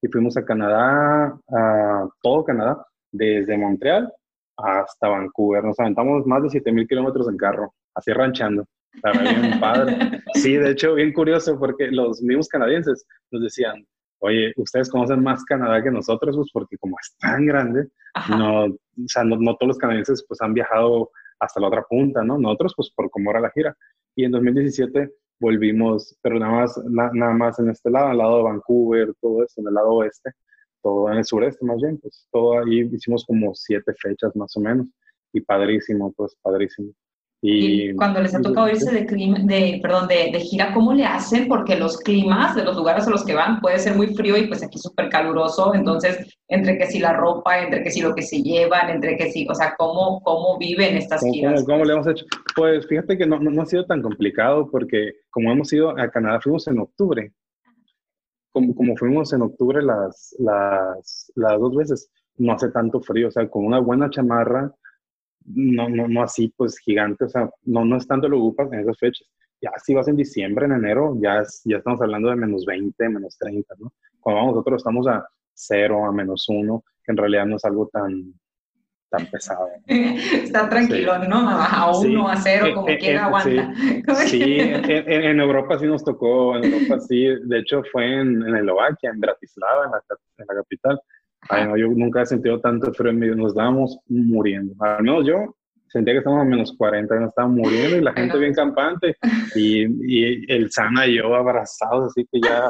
Y 0.00 0.08
fuimos 0.08 0.36
a 0.36 0.44
Canadá, 0.44 1.36
a 1.48 2.08
todo 2.22 2.44
Canadá, 2.44 2.86
desde 3.10 3.58
Montreal 3.58 4.12
hasta 4.58 5.08
Vancouver. 5.08 5.64
Nos 5.64 5.78
aventamos 5.78 6.26
más 6.26 6.42
de 6.42 6.50
7000 6.50 6.86
kilómetros 6.86 7.28
en 7.28 7.36
carro, 7.36 7.74
así 7.94 8.12
ranchando. 8.12 8.64
Bien 8.92 9.60
padre. 9.60 10.22
Sí, 10.34 10.56
de 10.56 10.70
hecho, 10.70 10.94
bien 10.94 11.12
curioso 11.12 11.58
porque 11.58 11.88
los 11.90 12.20
mismos 12.22 12.48
canadienses 12.48 13.06
nos 13.30 13.42
decían, 13.42 13.86
oye, 14.20 14.52
ustedes 14.56 14.90
conocen 14.90 15.22
más 15.22 15.44
Canadá 15.44 15.82
que 15.82 15.90
nosotros, 15.90 16.36
pues 16.36 16.50
porque 16.52 16.76
como 16.78 16.96
es 17.00 17.16
tan 17.18 17.46
grande, 17.46 17.88
no, 18.30 18.64
o 18.64 18.76
sea, 19.06 19.24
no, 19.24 19.36
no, 19.36 19.54
todos 19.56 19.68
los 19.68 19.78
canadienses 19.78 20.24
pues 20.26 20.40
han 20.40 20.54
viajado 20.54 21.10
hasta 21.38 21.60
la 21.60 21.68
otra 21.68 21.84
punta, 21.88 22.24
¿no? 22.24 22.36
Nosotros 22.38 22.74
pues 22.76 22.90
por 22.94 23.10
cómo 23.10 23.30
era 23.30 23.40
la 23.40 23.50
gira. 23.50 23.76
Y 24.16 24.24
en 24.24 24.32
2017 24.32 25.10
volvimos, 25.40 26.16
pero 26.22 26.38
nada 26.38 26.52
más, 26.52 26.80
nada 26.86 27.32
más 27.32 27.58
en 27.58 27.70
este 27.70 27.90
lado, 27.90 28.08
al 28.08 28.18
lado 28.18 28.38
de 28.38 28.42
Vancouver, 28.44 29.14
todo 29.20 29.44
eso, 29.44 29.60
en 29.60 29.68
el 29.68 29.74
lado 29.74 29.90
oeste, 29.90 30.30
todo 30.82 31.10
en 31.10 31.18
el 31.18 31.24
sureste 31.24 31.64
más 31.64 31.80
bien, 31.80 31.98
pues 31.98 32.26
todo 32.30 32.58
ahí 32.60 32.88
hicimos 32.92 33.24
como 33.26 33.54
siete 33.54 33.92
fechas 33.94 34.34
más 34.36 34.56
o 34.56 34.60
menos, 34.60 34.88
y 35.32 35.40
padrísimo, 35.40 36.12
pues 36.12 36.36
padrísimo. 36.42 36.92
Y, 37.40 37.94
cuando 37.94 38.20
les 38.20 38.34
ha 38.34 38.40
tocado 38.40 38.68
irse 38.68 38.90
de, 38.90 39.02
de, 39.02 39.78
perdón, 39.80 40.08
de, 40.08 40.30
de, 40.32 40.40
gira, 40.40 40.74
¿cómo 40.74 40.92
le 40.92 41.04
hacen? 41.04 41.46
Porque 41.46 41.76
los 41.76 41.98
climas 41.98 42.56
de 42.56 42.64
los 42.64 42.76
lugares 42.76 43.06
a 43.06 43.10
los 43.10 43.24
que 43.24 43.34
van 43.34 43.60
puede 43.60 43.78
ser 43.78 43.94
muy 43.94 44.08
frío 44.08 44.36
y 44.36 44.48
pues 44.48 44.64
aquí 44.64 44.76
súper 44.78 45.08
caluroso, 45.08 45.72
entonces 45.72 46.36
entre 46.48 46.78
que 46.78 46.86
si 46.86 46.98
la 46.98 47.12
ropa, 47.12 47.60
entre 47.60 47.84
que 47.84 47.92
si 47.92 48.00
lo 48.02 48.12
que 48.12 48.22
se 48.22 48.42
llevan, 48.42 48.90
entre 48.90 49.16
que 49.16 49.30
si, 49.30 49.46
o 49.48 49.54
sea, 49.54 49.74
¿cómo, 49.78 50.20
cómo 50.22 50.58
viven 50.58 50.96
estas 50.96 51.22
giras? 51.22 51.64
¿cómo, 51.64 51.84
le 51.84 51.92
hemos 51.92 52.08
hecho? 52.08 52.26
Pues 52.56 52.88
fíjate 52.88 53.16
que 53.16 53.26
no, 53.26 53.38
no, 53.38 53.62
ha 53.62 53.66
sido 53.66 53.86
tan 53.86 54.02
complicado 54.02 54.68
porque 54.68 55.12
como 55.30 55.52
hemos 55.52 55.72
ido 55.72 55.90
a 55.90 56.10
Canadá, 56.10 56.40
fuimos 56.40 56.66
en 56.66 56.80
octubre. 56.80 57.32
Como, 58.50 58.74
como 58.74 58.96
fuimos 58.96 59.32
en 59.32 59.42
octubre 59.42 59.80
las, 59.80 60.34
las, 60.40 61.30
las 61.36 61.60
dos 61.60 61.76
veces, 61.76 62.10
no 62.38 62.54
hace 62.54 62.70
tanto 62.70 63.00
frío, 63.00 63.28
o 63.28 63.30
sea, 63.30 63.48
con 63.48 63.64
una 63.64 63.78
buena 63.78 64.10
chamarra, 64.10 64.74
no, 65.54 65.88
no, 65.88 66.08
no 66.08 66.22
así, 66.22 66.52
pues 66.56 66.78
gigante, 66.78 67.24
o 67.24 67.28
sea, 67.28 67.48
no, 67.64 67.84
no 67.84 67.96
es 67.96 68.06
tanto 68.06 68.28
lo 68.28 68.38
ocupas 68.38 68.72
en 68.72 68.80
esas 68.80 68.98
fechas. 68.98 69.26
Ya 69.60 69.70
si 69.82 69.94
vas 69.94 70.06
en 70.08 70.16
diciembre, 70.16 70.66
en 70.66 70.72
enero, 70.72 71.16
ya, 71.20 71.42
ya 71.64 71.78
estamos 71.78 72.00
hablando 72.00 72.30
de 72.30 72.36
menos 72.36 72.64
20, 72.64 73.08
menos 73.08 73.36
30, 73.38 73.74
¿no? 73.78 73.92
Cuando 74.20 74.40
vamos 74.40 74.54
nosotros 74.54 74.80
estamos 74.80 75.08
a 75.08 75.26
0, 75.54 76.06
a 76.06 76.12
menos 76.12 76.46
1, 76.48 76.84
que 77.04 77.12
en 77.12 77.16
realidad 77.16 77.46
no 77.46 77.56
es 77.56 77.64
algo 77.64 77.88
tan, 77.92 78.34
tan 79.10 79.26
pesado. 79.26 79.68
Está 79.86 80.68
tranquilo, 80.68 81.18
¿no? 81.26 81.48
A 81.48 81.90
1, 81.98 82.28
a 82.28 82.36
0, 82.36 82.66
eh, 82.66 82.74
como 82.74 82.88
eh, 82.88 82.98
quiera 82.98 83.20
eh, 83.20 83.24
aguanta. 83.24 83.74
Sí, 84.26 84.58
en, 84.60 85.40
Europa 85.40 85.78
sí 85.78 85.86
nos 85.86 86.04
tocó, 86.04 86.56
en 86.56 86.72
Europa 86.72 87.00
sí, 87.00 87.24
de 87.44 87.58
hecho 87.58 87.82
fue 87.90 88.20
en, 88.20 88.42
en 88.46 88.56
Eslovaquia, 88.56 89.10
en 89.10 89.20
Bratislava, 89.20 89.86
en 89.86 89.90
la, 89.90 90.02
en 90.38 90.46
la 90.48 90.54
capital 90.54 91.00
Ay, 91.48 91.66
no, 91.66 91.76
yo 91.76 91.88
nunca 91.88 92.22
he 92.22 92.26
sentido 92.26 92.60
tanto 92.60 92.92
frío 92.92 93.10
en 93.10 93.18
mi 93.18 93.28
Nos 93.28 93.52
estábamos 93.52 93.98
muriendo. 94.08 94.74
Al 94.84 95.02
menos 95.02 95.26
yo 95.26 95.56
sentía 95.88 96.14
que 96.14 96.18
estábamos 96.18 96.46
a 96.46 96.48
menos 96.48 96.74
40, 96.76 97.14
nos 97.14 97.28
estábamos 97.30 97.58
muriendo 97.58 97.96
y 97.96 98.00
la 98.02 98.12
gente 98.12 98.38
bien 98.38 98.54
campante. 98.54 99.16
Y, 99.54 99.84
y, 99.84 100.52
el 100.52 100.70
Sana 100.70 101.06
y 101.06 101.16
yo 101.16 101.34
abrazados, 101.34 102.10
así 102.10 102.26
que 102.30 102.40
ya, 102.40 102.68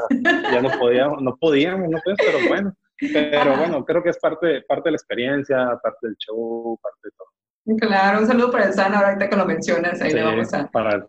ya 0.52 0.62
no 0.62 0.70
podíamos, 0.78 1.22
no 1.22 1.36
podíamos, 1.36 1.88
no 1.88 1.98
pues, 2.04 2.16
pero 2.18 2.48
bueno. 2.48 2.72
Pero 3.00 3.56
bueno, 3.56 3.84
creo 3.84 4.02
que 4.02 4.10
es 4.10 4.18
parte, 4.18 4.62
parte 4.62 4.88
de 4.88 4.90
la 4.92 4.96
experiencia, 4.96 5.56
parte 5.82 5.98
del 6.02 6.16
show, 6.16 6.78
parte 6.82 6.98
de 7.04 7.10
todo. 7.16 7.78
Claro, 7.78 8.20
un 8.20 8.26
saludo 8.26 8.50
para 8.50 8.66
el 8.66 8.72
Sana, 8.72 8.98
ahorita 8.98 9.28
que 9.28 9.36
lo 9.36 9.46
mencionas, 9.46 10.00
ahí 10.00 10.12
le 10.12 10.22
vamos 10.22 10.52
a... 10.52 10.66
Para 10.68 11.06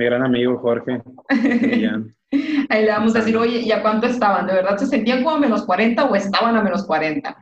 mi 0.00 0.06
gran 0.06 0.24
amigo 0.24 0.58
Jorge. 0.58 1.02
Ahí 2.70 2.84
le 2.84 2.90
vamos 2.90 3.14
a 3.14 3.18
decir, 3.18 3.36
oye, 3.36 3.58
¿y 3.58 3.70
a 3.70 3.82
cuánto 3.82 4.06
estaban? 4.06 4.46
¿De 4.46 4.54
verdad 4.54 4.78
se 4.78 4.86
sentían 4.86 5.22
como 5.22 5.36
a 5.36 5.40
menos 5.40 5.64
40 5.64 6.04
o 6.06 6.14
estaban 6.14 6.56
a 6.56 6.62
menos 6.62 6.86
40? 6.86 7.36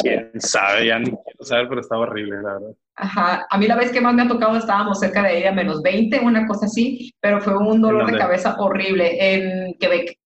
Quién 0.00 0.30
sabe, 0.38 0.86
ya 0.86 0.98
ni 0.98 1.06
quiero 1.06 1.44
saber, 1.44 1.68
pero 1.68 1.80
estaba 1.80 2.02
horrible, 2.02 2.36
la 2.42 2.52
verdad. 2.54 2.74
Ajá, 2.96 3.46
a 3.50 3.58
mí 3.58 3.66
la 3.66 3.76
vez 3.76 3.90
que 3.90 4.00
más 4.00 4.14
me 4.14 4.22
ha 4.22 4.28
tocado 4.28 4.56
estábamos 4.56 5.00
cerca 5.00 5.22
de 5.22 5.38
ella, 5.38 5.50
menos 5.50 5.82
20, 5.82 6.20
una 6.20 6.46
cosa 6.46 6.66
así, 6.66 7.12
pero 7.20 7.40
fue 7.40 7.56
un 7.56 7.80
dolor 7.80 8.10
de 8.10 8.18
cabeza 8.18 8.54
horrible 8.58 9.16
en 9.18 9.74
Quebec. 9.80 10.16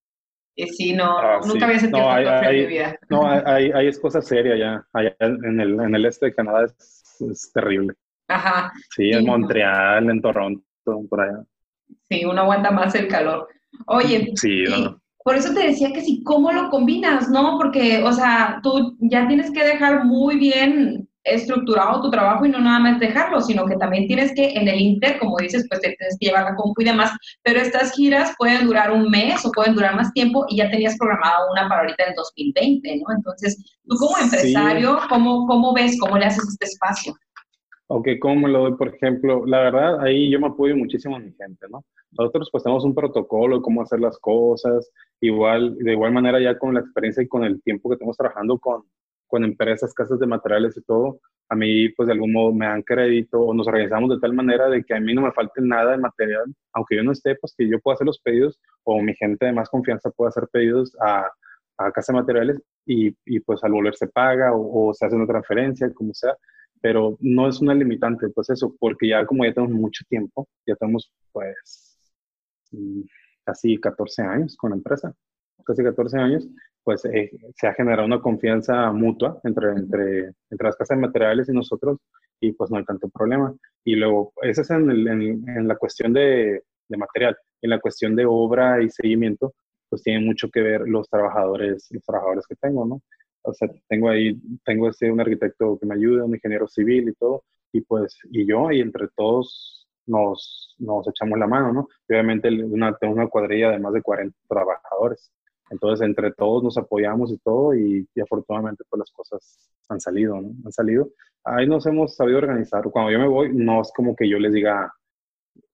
Y 0.55 0.67
sí, 0.67 0.93
no, 0.93 1.17
ah, 1.17 1.39
nunca 1.45 1.65
había 1.65 1.79
sentido 1.79 2.05
no, 2.05 2.13
tanto 2.13 2.37
frío 2.39 2.49
en 2.49 2.57
mi 2.57 2.65
vida. 2.65 2.99
No, 3.09 3.27
ahí, 3.27 3.87
es 3.87 3.99
cosa 3.99 4.21
seria 4.21 4.57
ya. 4.57 4.85
Allá 4.93 5.15
en 5.19 5.59
el, 5.59 5.79
en 5.79 5.95
el 5.95 6.05
este 6.05 6.27
de 6.27 6.35
Canadá 6.35 6.65
es, 6.65 7.51
terrible. 7.53 7.93
Ajá. 8.27 8.71
Sí, 8.95 9.09
en 9.09 9.25
Montreal, 9.25 10.09
en 10.09 10.21
Toronto, 10.21 10.61
por 11.09 11.21
allá. 11.21 11.43
Sí, 12.09 12.25
uno 12.25 12.41
aguanta 12.41 12.71
más 12.71 12.95
el 12.95 13.07
calor. 13.07 13.47
Oye, 13.85 14.31
sí, 14.35 14.65
por 15.23 15.35
eso 15.35 15.53
te 15.53 15.67
decía 15.67 15.91
que 15.93 16.01
sí, 16.01 16.23
¿cómo 16.23 16.51
lo 16.51 16.69
combinas, 16.69 17.29
no? 17.29 17.57
Porque, 17.57 18.01
o 18.03 18.11
sea, 18.11 18.59
tú 18.63 18.97
ya 18.99 19.27
tienes 19.27 19.51
que 19.51 19.63
dejar 19.63 20.05
muy 20.05 20.37
bien 20.37 21.07
estructurado 21.23 22.01
tu 22.01 22.09
trabajo 22.09 22.45
y 22.45 22.49
no 22.49 22.59
nada 22.59 22.79
más 22.79 22.99
dejarlo, 22.99 23.41
sino 23.41 23.65
que 23.65 23.75
también 23.75 24.07
tienes 24.07 24.33
que 24.33 24.53
en 24.53 24.67
el 24.67 24.79
Inter, 24.79 25.19
como 25.19 25.37
dices, 25.37 25.65
pues 25.69 25.81
te 25.81 25.95
tienes 25.97 26.17
que 26.19 26.27
llevar 26.27 26.45
la 26.45 26.55
compu 26.55 26.81
y 26.81 26.85
demás, 26.85 27.11
pero 27.43 27.59
estas 27.59 27.91
giras 27.93 28.33
pueden 28.37 28.65
durar 28.65 28.91
un 28.91 29.09
mes 29.09 29.45
o 29.45 29.51
pueden 29.51 29.75
durar 29.75 29.95
más 29.95 30.11
tiempo 30.13 30.45
y 30.49 30.57
ya 30.57 30.69
tenías 30.69 30.97
programada 30.97 31.51
una 31.51 31.67
para 31.67 31.81
ahorita 31.81 32.05
en 32.05 32.15
2020, 32.15 32.97
¿no? 32.97 33.15
Entonces, 33.15 33.57
tú 33.87 33.97
como 33.97 34.17
empresario, 34.17 34.99
¿cómo, 35.09 35.45
¿cómo 35.45 35.73
ves, 35.73 35.97
cómo 35.99 36.17
le 36.17 36.25
haces 36.25 36.47
este 36.47 36.65
espacio? 36.65 37.13
Ok, 37.91 38.07
¿cómo 38.21 38.41
me 38.41 38.49
lo 38.49 38.59
doy? 38.59 38.75
Por 38.77 38.89
ejemplo, 38.95 39.45
la 39.47 39.61
verdad, 39.61 39.99
ahí 40.01 40.29
yo 40.29 40.39
me 40.39 40.47
apoyo 40.47 40.75
muchísimo 40.75 41.15
a 41.15 41.19
mi 41.19 41.31
gente, 41.33 41.65
¿no? 41.71 41.83
Nosotros 42.11 42.49
pues 42.51 42.63
tenemos 42.63 42.85
un 42.85 42.93
protocolo 42.93 43.57
de 43.57 43.61
cómo 43.63 43.81
hacer 43.81 43.99
las 43.99 44.19
cosas, 44.19 44.91
igual, 45.19 45.75
de 45.77 45.93
igual 45.93 46.11
manera 46.11 46.39
ya 46.39 46.55
con 46.57 46.75
la 46.75 46.81
experiencia 46.81 47.23
y 47.23 47.27
con 47.27 47.43
el 47.43 47.61
tiempo 47.63 47.89
que 47.89 47.95
estamos 47.95 48.15
trabajando 48.15 48.59
con, 48.59 48.83
con 49.25 49.43
empresas, 49.43 49.91
casas 49.95 50.19
de 50.19 50.27
materiales 50.27 50.77
y 50.77 50.83
todo, 50.83 51.19
a 51.49 51.55
mí 51.55 51.89
pues 51.89 52.05
de 52.05 52.13
algún 52.13 52.31
modo 52.31 52.53
me 52.53 52.67
dan 52.67 52.83
crédito 52.83 53.41
o 53.41 53.55
nos 53.55 53.67
organizamos 53.67 54.11
de 54.11 54.19
tal 54.19 54.33
manera 54.33 54.69
de 54.69 54.83
que 54.83 54.93
a 54.93 54.99
mí 54.99 55.15
no 55.15 55.23
me 55.23 55.31
falte 55.31 55.59
nada 55.59 55.93
de 55.93 55.97
material, 55.97 56.45
aunque 56.73 56.95
yo 56.95 57.03
no 57.03 57.11
esté, 57.11 57.35
pues 57.37 57.55
que 57.57 57.67
yo 57.67 57.79
pueda 57.79 57.95
hacer 57.95 58.05
los 58.05 58.19
pedidos 58.19 58.59
o 58.83 59.01
mi 59.01 59.15
gente 59.15 59.47
de 59.47 59.53
más 59.53 59.67
confianza 59.67 60.11
pueda 60.11 60.29
hacer 60.29 60.47
pedidos 60.51 60.95
a, 61.01 61.27
a 61.79 61.91
casa 61.91 62.13
de 62.13 62.19
materiales 62.19 62.61
y, 62.85 63.15
y, 63.25 63.39
pues 63.39 63.63
al 63.63 63.71
volver 63.71 63.95
se 63.95 64.07
paga 64.07 64.51
o, 64.53 64.93
se 64.93 65.05
hace 65.05 65.15
una 65.15 65.25
transferencia, 65.25 65.91
como 65.93 66.13
sea, 66.13 66.35
pero 66.81 67.17
no 67.19 67.47
es 67.47 67.61
una 67.61 67.73
limitante, 67.73 68.29
pues 68.29 68.49
eso, 68.49 68.75
porque 68.79 69.09
ya 69.09 69.25
como 69.25 69.45
ya 69.45 69.53
tenemos 69.53 69.75
mucho 69.75 70.03
tiempo, 70.09 70.47
ya 70.65 70.75
tenemos 70.75 71.11
pues 71.31 71.99
mm, 72.71 73.01
casi 73.43 73.77
14 73.77 74.21
años 74.23 74.55
con 74.57 74.71
la 74.71 74.77
empresa, 74.77 75.13
casi 75.65 75.83
14 75.83 76.17
años, 76.17 76.47
pues 76.83 77.05
eh, 77.05 77.29
se 77.55 77.67
ha 77.67 77.73
generado 77.73 78.05
una 78.05 78.21
confianza 78.21 78.91
mutua 78.91 79.39
entre, 79.43 79.71
entre, 79.71 80.19
entre 80.49 80.67
las 80.67 80.75
casas 80.75 80.97
de 80.97 81.01
materiales 81.01 81.49
y 81.49 81.53
nosotros 81.53 81.97
y 82.39 82.53
pues 82.53 82.71
no 82.71 82.77
hay 82.77 82.85
tanto 82.85 83.09
problema. 83.09 83.53
Y 83.83 83.95
luego, 83.95 84.33
esa 84.41 84.61
es 84.61 84.69
en, 84.71 84.89
en, 84.89 85.67
la 85.67 85.75
cuestión 85.75 86.13
de, 86.13 86.63
de, 86.87 86.97
material. 86.97 87.37
En 87.61 87.69
la 87.71 87.79
cuestión 87.79 88.15
de 88.15 88.25
obra 88.25 88.81
y 88.81 88.89
seguimiento, 88.89 89.53
pues 89.89 90.03
tiene 90.03 90.25
mucho 90.25 90.49
que 90.49 90.61
ver 90.61 90.81
los 90.87 91.09
trabajadores, 91.09 91.87
los 91.91 92.03
trabajadores 92.03 92.45
que 92.47 92.55
tengo, 92.55 92.85
¿no? 92.85 93.01
O 93.43 93.53
sea, 93.53 93.69
tengo 93.87 94.09
ahí, 94.09 94.39
tengo 94.65 94.89
este, 94.89 95.11
un 95.11 95.21
arquitecto 95.21 95.77
que 95.79 95.85
me 95.85 95.95
ayuda, 95.95 96.25
un 96.25 96.35
ingeniero 96.35 96.67
civil 96.67 97.09
y 97.09 97.13
todo, 97.13 97.43
y 97.71 97.81
pues, 97.81 98.17
y 98.31 98.45
yo, 98.45 98.71
y 98.71 98.81
entre 98.81 99.07
todos 99.15 99.87
nos, 100.05 100.75
nos 100.79 101.07
echamos 101.07 101.37
la 101.39 101.47
mano, 101.47 101.71
¿no? 101.71 101.87
obviamente 102.09 102.49
una, 102.63 102.95
tengo 102.97 103.13
una 103.13 103.27
cuadrilla 103.27 103.71
de 103.71 103.79
más 103.79 103.93
de 103.93 104.01
40 104.01 104.35
trabajadores. 104.47 105.31
Entonces, 105.69 106.05
entre 106.05 106.31
todos 106.33 106.63
nos 106.63 106.77
apoyamos 106.77 107.31
y 107.31 107.37
todo, 107.37 107.75
y, 107.75 108.07
afortunadamente, 108.21 108.83
pues 108.89 108.99
las 108.99 109.11
cosas 109.11 109.71
han 109.87 109.99
salido, 109.99 110.41
¿no? 110.41 110.49
Han 110.65 110.71
salido. 110.71 111.09
Ahí 111.43 111.67
nos 111.67 111.85
hemos 111.85 112.15
sabido 112.15 112.39
organizar. 112.39 112.83
Cuando 112.91 113.11
yo 113.11 113.19
me 113.19 113.27
voy, 113.27 113.53
no 113.53 113.81
es 113.81 113.91
como 113.95 114.15
que 114.15 114.27
yo 114.27 114.39
les 114.39 114.53
diga, 114.53 114.91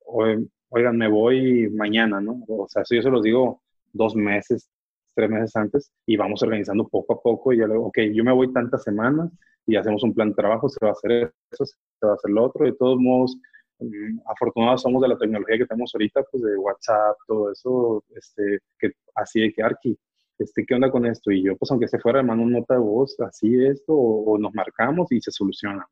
oigan, 0.05 0.97
me 0.97 1.07
voy 1.07 1.69
mañana, 1.69 2.19
¿no? 2.19 2.43
O 2.47 2.67
sea, 2.67 2.81
eso 2.81 2.95
yo 2.95 3.01
se 3.01 3.09
los 3.09 3.23
digo 3.23 3.61
dos 3.93 4.15
meses, 4.15 4.69
tres 5.15 5.29
meses 5.29 5.55
antes, 5.55 5.91
y 6.05 6.17
vamos 6.17 6.43
organizando 6.43 6.87
poco 6.87 7.13
a 7.13 7.21
poco, 7.21 7.53
y 7.53 7.59
ya 7.59 7.67
luego, 7.67 7.87
ok, 7.87 7.99
yo 8.13 8.23
me 8.23 8.33
voy 8.33 8.51
tantas 8.53 8.83
semanas, 8.83 9.31
y 9.65 9.75
hacemos 9.75 10.03
un 10.03 10.13
plan 10.13 10.29
de 10.29 10.35
trabajo, 10.35 10.69
se 10.69 10.77
va 10.83 10.89
a 10.89 10.91
hacer 10.91 11.33
eso, 11.51 11.65
se 11.65 12.05
va 12.05 12.11
a 12.11 12.15
hacer 12.15 12.31
lo 12.31 12.43
otro, 12.43 12.65
de 12.65 12.73
todos 12.73 12.99
modos, 12.99 13.37
Mm, 13.79 14.19
afortunados 14.27 14.81
somos 14.81 15.01
de 15.01 15.09
la 15.09 15.17
tecnología 15.17 15.57
que 15.57 15.65
tenemos 15.65 15.91
ahorita, 15.93 16.23
pues 16.31 16.43
de 16.43 16.57
WhatsApp, 16.57 17.17
todo 17.27 17.51
eso, 17.51 18.03
este, 18.15 18.59
que 18.79 18.91
así 19.15 19.41
de 19.41 19.51
que 19.51 19.63
Arki, 19.63 19.97
este, 20.39 20.65
¿qué 20.65 20.75
onda 20.75 20.89
con 20.89 21.05
esto? 21.05 21.31
Y 21.31 21.43
yo, 21.43 21.57
pues 21.57 21.71
aunque 21.71 21.87
se 21.87 21.99
fuera, 21.99 22.23
mando 22.23 22.43
una 22.43 22.59
nota 22.59 22.75
de 22.75 22.79
voz, 22.79 23.19
así 23.19 23.65
esto, 23.65 23.93
o, 23.93 24.37
nos 24.37 24.53
marcamos 24.53 25.11
y 25.11 25.19
se 25.19 25.31
soluciona. 25.31 25.85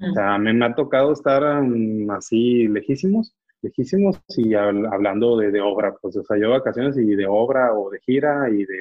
O 0.00 0.12
sea, 0.12 0.38
mí 0.38 0.52
me 0.52 0.66
ha 0.66 0.74
tocado 0.74 1.12
estar 1.12 1.62
um, 1.62 2.10
así 2.10 2.68
lejísimos, 2.68 3.34
lejísimos 3.66 4.20
y 4.36 4.54
hablando 4.54 5.36
de, 5.36 5.50
de, 5.50 5.60
obra, 5.60 5.94
pues, 6.00 6.16
o 6.16 6.24
sea, 6.24 6.38
yo 6.38 6.50
vacaciones 6.50 6.96
y 6.96 7.14
de 7.14 7.26
obra 7.26 7.74
o 7.74 7.90
de 7.90 8.00
gira 8.00 8.48
y 8.48 8.64
de, 8.64 8.78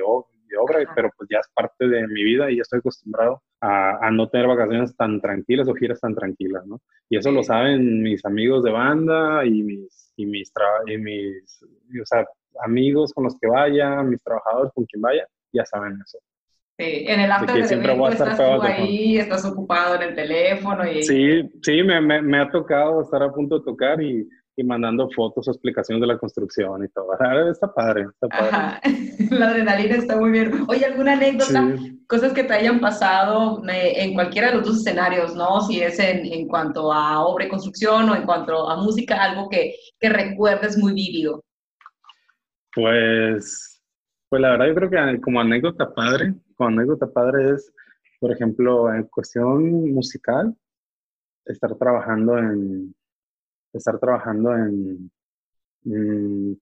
de 0.47 0.57
obra, 0.57 0.79
pero 0.95 1.09
pues 1.17 1.29
ya 1.29 1.39
es 1.39 1.47
parte 1.53 1.87
de 1.87 2.07
mi 2.07 2.23
vida 2.23 2.49
y 2.49 2.57
ya 2.57 2.61
estoy 2.61 2.79
acostumbrado 2.79 3.41
a, 3.61 4.09
no 4.11 4.29
tener 4.29 4.47
vacaciones 4.47 4.95
tan 4.95 5.19
tranquilas 5.19 5.67
o 5.67 5.73
giras 5.73 5.99
tan 5.99 6.13
tranquilas, 6.13 6.65
¿no? 6.67 6.79
Y 7.09 7.17
eso 7.17 7.31
lo 7.31 7.43
saben 7.43 8.03
mis 8.03 8.23
amigos 8.25 8.63
de 8.63 8.71
banda 8.71 9.45
y 9.45 9.63
mis, 9.63 10.13
y 10.15 10.25
mis, 10.25 10.51
y 10.87 10.97
mis 10.97 11.57
o 12.01 12.05
sea, 12.05 12.25
amigos 12.63 13.11
con 13.13 13.25
los 13.25 13.37
que 13.39 13.47
vaya, 13.47 14.03
mis 14.03 14.21
trabajadores 14.21 14.71
con 14.73 14.85
quien 14.85 15.01
vaya, 15.01 15.27
ya 15.51 15.65
saben 15.65 15.97
eso. 16.05 16.19
Sí, 16.77 17.05
en 17.07 17.21
el 17.21 17.31
acto 17.31 17.53
de 17.53 17.63
siempre 17.63 17.93
evento 17.93 18.09
estás 18.09 18.37
tú 18.37 18.61
ahí, 18.61 19.17
estás 19.17 19.45
ocupado 19.45 19.95
en 19.95 20.09
el 20.09 20.15
teléfono 20.15 20.85
y... 20.85 21.03
Sí, 21.03 21.49
sí, 21.61 21.83
me, 21.83 22.01
me, 22.01 22.21
me, 22.21 22.37
ha 22.37 22.51
tocado 22.51 23.01
estar 23.01 23.23
a 23.23 23.31
punto 23.31 23.59
de 23.59 23.65
tocar 23.65 24.01
y 24.01 24.27
y 24.57 24.63
mandando 24.63 25.09
fotos 25.09 25.47
o 25.47 25.51
explicaciones 25.51 26.01
de 26.01 26.07
la 26.07 26.17
construcción 26.17 26.85
y 26.85 26.87
todo. 26.89 27.07
Está 27.49 27.73
padre, 27.73 28.05
está 28.11 28.27
padre. 28.29 28.79
La 29.31 29.49
adrenalina 29.49 29.95
está 29.95 30.17
muy 30.17 30.31
bien. 30.31 30.65
Oye, 30.67 30.85
¿alguna 30.85 31.13
anécdota? 31.13 31.75
Cosas 32.07 32.33
que 32.33 32.43
te 32.43 32.53
hayan 32.53 32.79
pasado 32.79 33.61
eh, 33.67 34.03
en 34.03 34.13
cualquiera 34.13 34.49
de 34.49 34.57
los 34.57 34.65
dos 34.65 34.77
escenarios, 34.77 35.35
¿no? 35.35 35.61
Si 35.61 35.81
es 35.81 35.99
en, 35.99 36.25
en, 36.25 36.47
cuanto 36.47 36.93
a 36.93 37.25
obra 37.25 37.45
y 37.45 37.49
construcción 37.49 38.09
o 38.09 38.15
en 38.15 38.23
cuanto 38.23 38.69
a 38.69 38.77
música, 38.77 39.21
algo 39.21 39.49
que, 39.49 39.75
que 39.99 40.09
recuerdes 40.09 40.77
muy 40.77 40.93
vívido. 40.93 41.43
Pues, 42.73 43.81
pues 44.29 44.41
la 44.41 44.51
verdad 44.51 44.67
yo 44.67 44.75
creo 44.75 44.89
que 44.89 45.21
como 45.21 45.41
anécdota 45.41 45.93
padre, 45.93 46.33
como 46.55 46.69
anécdota 46.69 47.07
padre 47.07 47.55
es, 47.55 47.73
por 48.19 48.31
ejemplo, 48.31 48.93
en 48.93 49.03
cuestión 49.03 49.91
musical, 49.93 50.55
estar 51.45 51.75
trabajando 51.77 52.37
en, 52.37 52.93
estar 53.77 53.99
trabajando 53.99 54.55
en, 54.55 55.11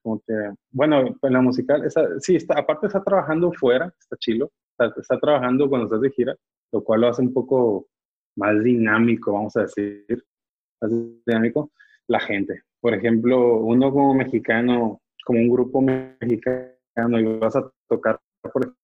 como 0.01 0.21
que, 0.27 0.33
bueno, 0.71 1.15
en 1.21 1.33
la 1.33 1.41
musical, 1.41 1.83
sí, 2.19 2.35
está, 2.35 2.59
aparte 2.59 2.87
está 2.87 3.01
trabajando 3.01 3.51
fuera, 3.53 3.93
está 3.99 4.17
chilo, 4.17 4.51
está, 4.77 5.19
trabajando 5.19 5.69
cuando 5.69 5.85
estás 5.85 6.01
de 6.01 6.11
gira, 6.11 6.35
lo 6.71 6.83
cual 6.83 7.01
lo 7.01 7.07
hace 7.07 7.21
un 7.21 7.33
poco 7.33 7.87
más 8.35 8.61
dinámico, 8.63 9.33
vamos 9.33 9.55
a 9.55 9.61
decir, 9.61 10.05
más 10.81 10.91
dinámico, 11.25 11.71
la 12.07 12.19
gente. 12.19 12.63
Por 12.81 12.93
ejemplo, 12.93 13.59
uno 13.59 13.91
como 13.91 14.13
mexicano, 14.13 15.01
como 15.25 15.39
un 15.39 15.49
grupo 15.49 15.81
mexicano, 15.81 17.19
y 17.19 17.37
vas 17.37 17.55
a 17.55 17.71
tocar, 17.87 18.19
por 18.41 18.75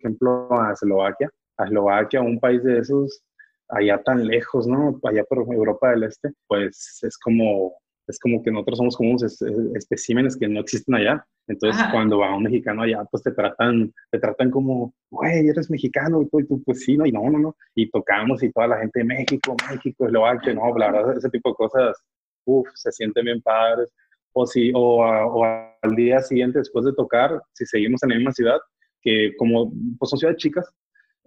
ejemplo, 0.00 0.48
a 0.60 0.72
Eslovaquia, 0.72 1.30
a 1.58 1.64
Eslovaquia, 1.64 2.20
un 2.22 2.40
país 2.40 2.62
de 2.64 2.78
esos, 2.78 3.22
allá 3.68 4.02
tan 4.02 4.26
lejos, 4.26 4.66
¿no? 4.66 4.98
Allá 5.02 5.24
por 5.24 5.38
Europa 5.52 5.90
del 5.90 6.04
Este, 6.04 6.32
pues 6.46 7.00
es 7.02 7.18
como, 7.18 7.74
es 8.06 8.18
como 8.18 8.42
que 8.42 8.50
nosotros 8.50 8.78
somos 8.78 8.96
como 8.96 9.10
unos 9.10 9.42
especímenes 9.74 10.36
que 10.36 10.48
no 10.48 10.60
existen 10.60 10.94
allá. 10.94 11.26
Entonces, 11.48 11.80
cuando 11.92 12.18
va 12.18 12.36
un 12.36 12.44
mexicano 12.44 12.82
allá, 12.82 13.04
pues 13.10 13.22
te 13.22 13.32
tratan, 13.32 13.92
te 14.10 14.18
tratan 14.18 14.50
como, 14.50 14.92
güey, 15.10 15.48
eres 15.48 15.70
mexicano, 15.70 16.22
y 16.22 16.28
tú, 16.28 16.62
pues 16.64 16.84
sí, 16.84 16.96
no, 16.96 17.06
y 17.06 17.12
no, 17.12 17.28
no, 17.30 17.38
no. 17.38 17.56
Y 17.74 17.90
tocamos 17.90 18.42
y 18.42 18.50
toda 18.50 18.68
la 18.68 18.78
gente 18.78 19.00
de 19.00 19.04
México, 19.04 19.56
México, 19.70 20.06
Eslovaquia, 20.06 20.54
no, 20.54 20.76
la 20.76 20.90
verdad, 20.90 21.16
ese 21.16 21.30
tipo 21.30 21.50
de 21.50 21.54
cosas, 21.54 21.96
uff, 22.44 22.68
se 22.74 22.90
sienten 22.92 23.24
bien 23.24 23.42
padres. 23.42 23.92
O, 24.32 24.46
si, 24.46 24.70
o, 24.74 24.98
o 24.98 25.44
al 25.44 25.96
día 25.96 26.20
siguiente, 26.20 26.58
después 26.58 26.84
de 26.84 26.92
tocar, 26.92 27.40
si 27.54 27.64
seguimos 27.64 28.02
en 28.02 28.10
la 28.10 28.16
misma 28.16 28.32
ciudad, 28.32 28.58
que 29.00 29.34
como 29.38 29.72
pues 29.98 30.10
son 30.10 30.18
ciudades 30.18 30.38
chicas, 30.38 30.68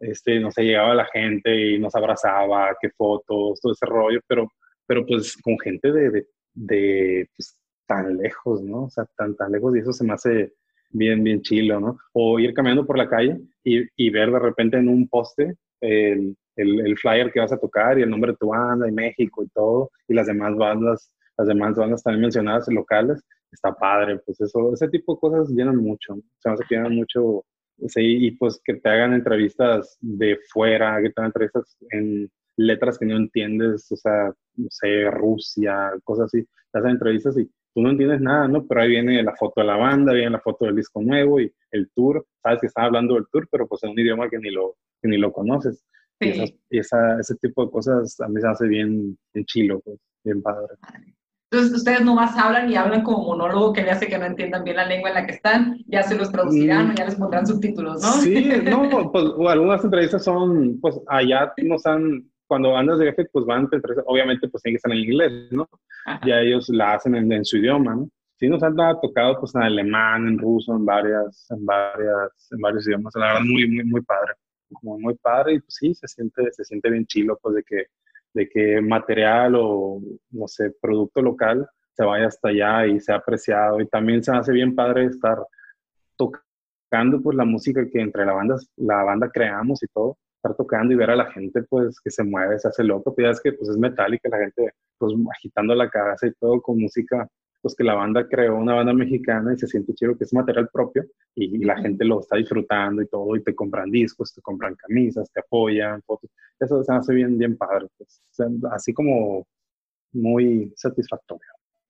este, 0.02 0.40
no 0.40 0.52
sé, 0.52 0.64
llegaba 0.64 0.96
la 0.96 1.06
gente 1.06 1.74
y 1.74 1.80
nos 1.80 1.96
abrazaba, 1.96 2.76
qué 2.82 2.90
fotos, 2.92 3.60
todo 3.62 3.74
ese 3.74 3.86
rollo, 3.86 4.20
pero, 4.28 4.52
pero 4.86 5.06
pues 5.06 5.38
con 5.42 5.58
gente 5.60 5.92
de, 5.92 6.26
de, 6.54 7.30
pues, 7.36 7.58
tan 7.88 8.18
lejos, 8.18 8.62
¿no? 8.62 8.86
O 8.86 8.90
sea, 8.90 9.06
tan, 9.18 9.36
tan 9.36 9.52
lejos 9.52 9.76
y 9.76 9.80
eso 9.80 9.94
se 9.94 10.04
me 10.04 10.14
hace 10.14 10.54
bien, 10.92 11.24
bien 11.24 11.42
chilo, 11.42 11.80
¿no? 11.80 11.98
O 12.14 12.40
ir 12.40 12.54
caminando 12.54 12.86
por 12.86 12.98
la 12.98 13.10
calle 13.10 13.40
y, 13.64 13.82
y 13.96 14.10
ver 14.10 14.32
de 14.32 14.40
repente 14.40 14.78
en 14.78 14.90
un 14.90 15.08
poste 15.08 15.56
el, 15.82 16.36
el, 16.56 16.80
el, 16.86 16.98
flyer 16.98 17.32
que 17.32 17.40
vas 17.40 17.52
a 17.52 17.60
tocar 17.60 17.98
y 17.98 18.02
el 18.04 18.10
nombre 18.10 18.32
de 18.32 18.38
tu 18.38 18.48
banda 18.48 18.88
y 18.88 18.92
México 18.92 19.44
y 19.44 19.50
todo, 19.50 19.92
y 20.08 20.14
las 20.14 20.28
demás 20.28 20.56
bandas, 20.56 21.16
las 21.38 21.48
demás 21.48 21.76
bandas 21.76 22.04
también 22.04 22.22
mencionadas 22.24 22.68
locales, 22.68 23.24
está 23.52 23.74
padre, 23.74 24.20
pues 24.26 24.40
eso, 24.42 24.74
ese 24.74 24.88
tipo 24.90 25.16
de 25.16 25.20
cosas 25.20 25.50
llenan 25.50 25.78
mucho, 25.78 26.16
se 26.38 26.50
me 26.50 26.54
hace 26.54 26.64
que 26.68 26.76
llenan 26.76 26.96
mucho, 26.96 27.46
sí, 27.88 28.28
y 28.28 28.32
pues 28.32 28.62
que 28.64 28.76
te 28.76 28.90
hagan 28.90 29.14
entrevistas 29.14 29.98
de 30.02 30.38
fuera, 30.50 31.02
que 31.02 31.10
te 31.10 31.14
hagan 31.18 31.30
entrevistas 31.30 31.78
en 31.92 32.30
letras 32.58 32.98
que 32.98 33.06
no 33.06 33.18
entiendes, 33.18 33.92
o 33.92 33.96
sea, 33.96 34.34
no 34.56 34.68
sé, 34.70 35.10
Rusia, 35.10 35.92
cosas 36.04 36.26
así, 36.26 36.44
te 36.72 36.80
hacen 36.80 36.92
entrevistas 36.92 37.38
y 37.38 37.46
tú 37.46 37.82
no 37.82 37.92
entiendes 37.92 38.22
nada, 38.22 38.48
¿no? 38.48 38.66
Pero 38.68 38.82
ahí 38.82 38.90
viene 38.90 39.24
la 39.24 39.36
foto 39.36 39.62
de 39.62 39.68
la 39.68 39.78
banda, 39.78 40.14
viene 40.14 40.32
la 40.32 40.42
foto 40.42 40.66
del 40.66 40.76
disco 40.76 41.02
nuevo 41.02 41.40
y 41.40 41.52
el 41.72 41.90
tour, 41.96 42.26
sabes 42.44 42.60
que 42.62 42.68
están 42.68 42.86
hablando 42.86 43.16
del 43.16 43.28
tour, 43.32 43.48
pero 43.50 43.68
pues 43.68 43.84
en 43.84 43.92
un 43.92 44.00
idioma 44.00 44.30
que 44.30 44.40
ni 44.40 44.52
lo, 44.52 44.76
que 45.02 45.08
ni 45.08 45.18
lo 45.18 45.32
conoces. 45.32 45.86
Y, 46.22 46.78
esa, 46.78 47.18
ese 47.20 47.36
tipo 47.36 47.66
de 47.66 47.72
cosas 47.72 48.20
a 48.20 48.28
mí 48.28 48.42
se 48.42 48.48
hace 48.48 48.68
bien, 48.68 49.18
bien 49.34 49.46
chilo, 49.46 49.80
pues, 49.80 49.98
bien 50.24 50.42
padre. 50.42 50.76
Entonces 51.52 51.78
ustedes 51.78 52.02
nomás 52.02 52.38
hablan 52.38 52.72
y 52.72 52.76
hablan 52.76 53.02
como 53.02 53.26
monólogo 53.26 53.74
que 53.74 53.82
le 53.82 53.90
hace 53.90 54.08
que 54.08 54.20
no 54.20 54.26
entiendan 54.26 54.64
bien 54.64 54.76
la 54.76 54.86
lengua 54.86 55.10
en 55.10 55.16
la 55.16 55.26
que 55.26 55.34
están, 55.34 55.80
ya 55.88 56.04
se 56.04 56.16
los 56.16 56.32
traducirán 56.32 56.92
o 56.92 56.94
ya 56.94 57.06
les 57.06 57.16
pondrán 57.16 57.48
subtítulos, 57.48 58.04
¿no? 58.04 58.12
Sí, 58.22 58.52
no, 58.66 58.88
pues 59.12 59.26
algunas 59.48 59.84
entrevistas 59.84 60.24
son, 60.24 60.80
pues 60.80 61.00
allá 61.08 61.52
no 61.64 61.76
están, 61.76 62.30
cuando 62.46 62.78
andas 62.78 63.00
de 63.00 63.06
viaje, 63.06 63.26
pues 63.34 63.46
van, 63.48 63.68
obviamente 64.06 64.48
pues 64.48 64.62
tienen 64.62 64.76
que 64.76 64.78
estar 64.78 64.92
en 64.92 65.00
inglés, 65.00 65.52
¿no? 65.52 65.68
Ya 66.24 66.40
ellos 66.40 66.70
la 66.70 66.94
hacen 66.94 67.16
en, 67.16 67.44
su 67.44 67.58
idioma, 67.58 67.96
¿no? 67.96 68.10
Sí 68.38 68.48
nos 68.48 68.62
han 68.62 68.76
tocado 69.02 69.40
pues 69.40 69.56
en 69.56 69.64
alemán, 69.64 70.28
en 70.28 70.38
ruso, 70.38 70.76
en 70.76 70.86
varias, 70.86 71.48
en 71.50 71.66
varias, 71.66 72.48
en 72.52 72.60
varios 72.60 72.88
idiomas, 72.88 73.14
la 73.16 73.26
verdad 73.26 73.42
muy, 73.42 73.68
muy, 73.68 73.86
muy 73.86 74.02
padre, 74.02 74.34
muy, 74.84 75.02
muy 75.02 75.16
padre 75.16 75.54
y 75.54 75.60
pues 75.60 75.74
sí, 75.80 75.96
se 75.96 76.08
siente, 76.08 76.44
se 76.52 76.64
siente 76.64 76.92
bien 76.92 77.08
chilo 77.08 77.40
pues 77.42 77.56
de 77.56 77.64
que 77.64 77.86
de 78.34 78.48
que 78.48 78.82
material 78.82 79.56
o, 79.56 80.02
no 80.32 80.48
sé, 80.48 80.74
producto 80.82 81.22
local 81.22 81.68
se 81.94 82.06
vaya 82.06 82.28
hasta 82.28 82.50
allá 82.50 82.88
y 82.88 83.00
sea 83.00 83.16
apreciado. 83.16 83.82
Y 83.82 83.88
también 83.88 84.24
se 84.24 84.32
hace 84.32 84.54
bien 84.54 84.76
padre 84.76 85.06
estar 85.06 85.38
tocando 86.18 87.22
pues 87.22 87.36
la 87.36 87.46
música 87.46 87.86
que 87.92 88.00
entre 88.00 88.26
la 88.26 88.34
banda, 88.34 88.56
la 88.78 89.04
banda 89.04 89.30
creamos 89.30 89.84
y 89.84 89.88
todo, 89.88 90.18
estar 90.38 90.56
tocando 90.56 90.94
y 90.94 90.98
ver 90.98 91.12
a 91.12 91.16
la 91.16 91.32
gente 91.32 91.64
pues 91.64 92.00
que 92.00 92.10
se 92.10 92.24
mueve, 92.24 92.60
se 92.60 92.70
hace 92.70 92.84
loco. 92.84 93.14
Pues 93.14 93.26
ya 93.26 93.32
es 93.32 93.42
que 93.42 93.54
pues 93.54 93.70
es 93.70 93.78
metálica, 93.78 94.30
la 94.30 94.38
gente 94.40 94.74
pues 94.98 95.14
agitando 95.36 95.76
la 95.76 95.90
cabeza 95.90 96.28
y 96.28 96.34
todo 96.34 96.62
con 96.62 96.80
música 96.80 97.28
pues 97.62 97.76
que 97.76 97.84
la 97.84 97.96
banda 97.96 98.28
creó 98.28 98.56
una 98.56 98.76
banda 98.76 98.94
mexicana 98.94 99.54
y 99.54 99.58
se 99.58 99.68
siente 99.68 99.94
chido 99.94 100.18
que 100.18 100.24
es 100.24 100.34
material 100.34 100.70
propio 100.72 101.06
y, 101.36 101.60
la 101.64 101.78
gente 101.78 102.06
lo 102.06 102.22
está 102.22 102.38
disfrutando 102.38 103.02
y 103.02 103.08
todo 103.08 103.36
y 103.36 103.44
te 103.44 103.54
compran 103.54 103.92
discos, 103.92 104.34
te 104.34 104.42
compran 104.42 104.76
camisas, 104.76 105.32
te 105.32 105.42
apoyan, 105.42 106.02
fotos. 106.04 106.30
Eso 106.60 106.84
se 106.84 106.94
hace 106.94 107.14
bien, 107.14 107.38
bien 107.38 107.58
padre, 107.58 107.88
pues, 107.98 108.22
así 108.72 108.94
como 108.94 109.46
muy 110.14 110.74
satisfactorio. 110.76 111.48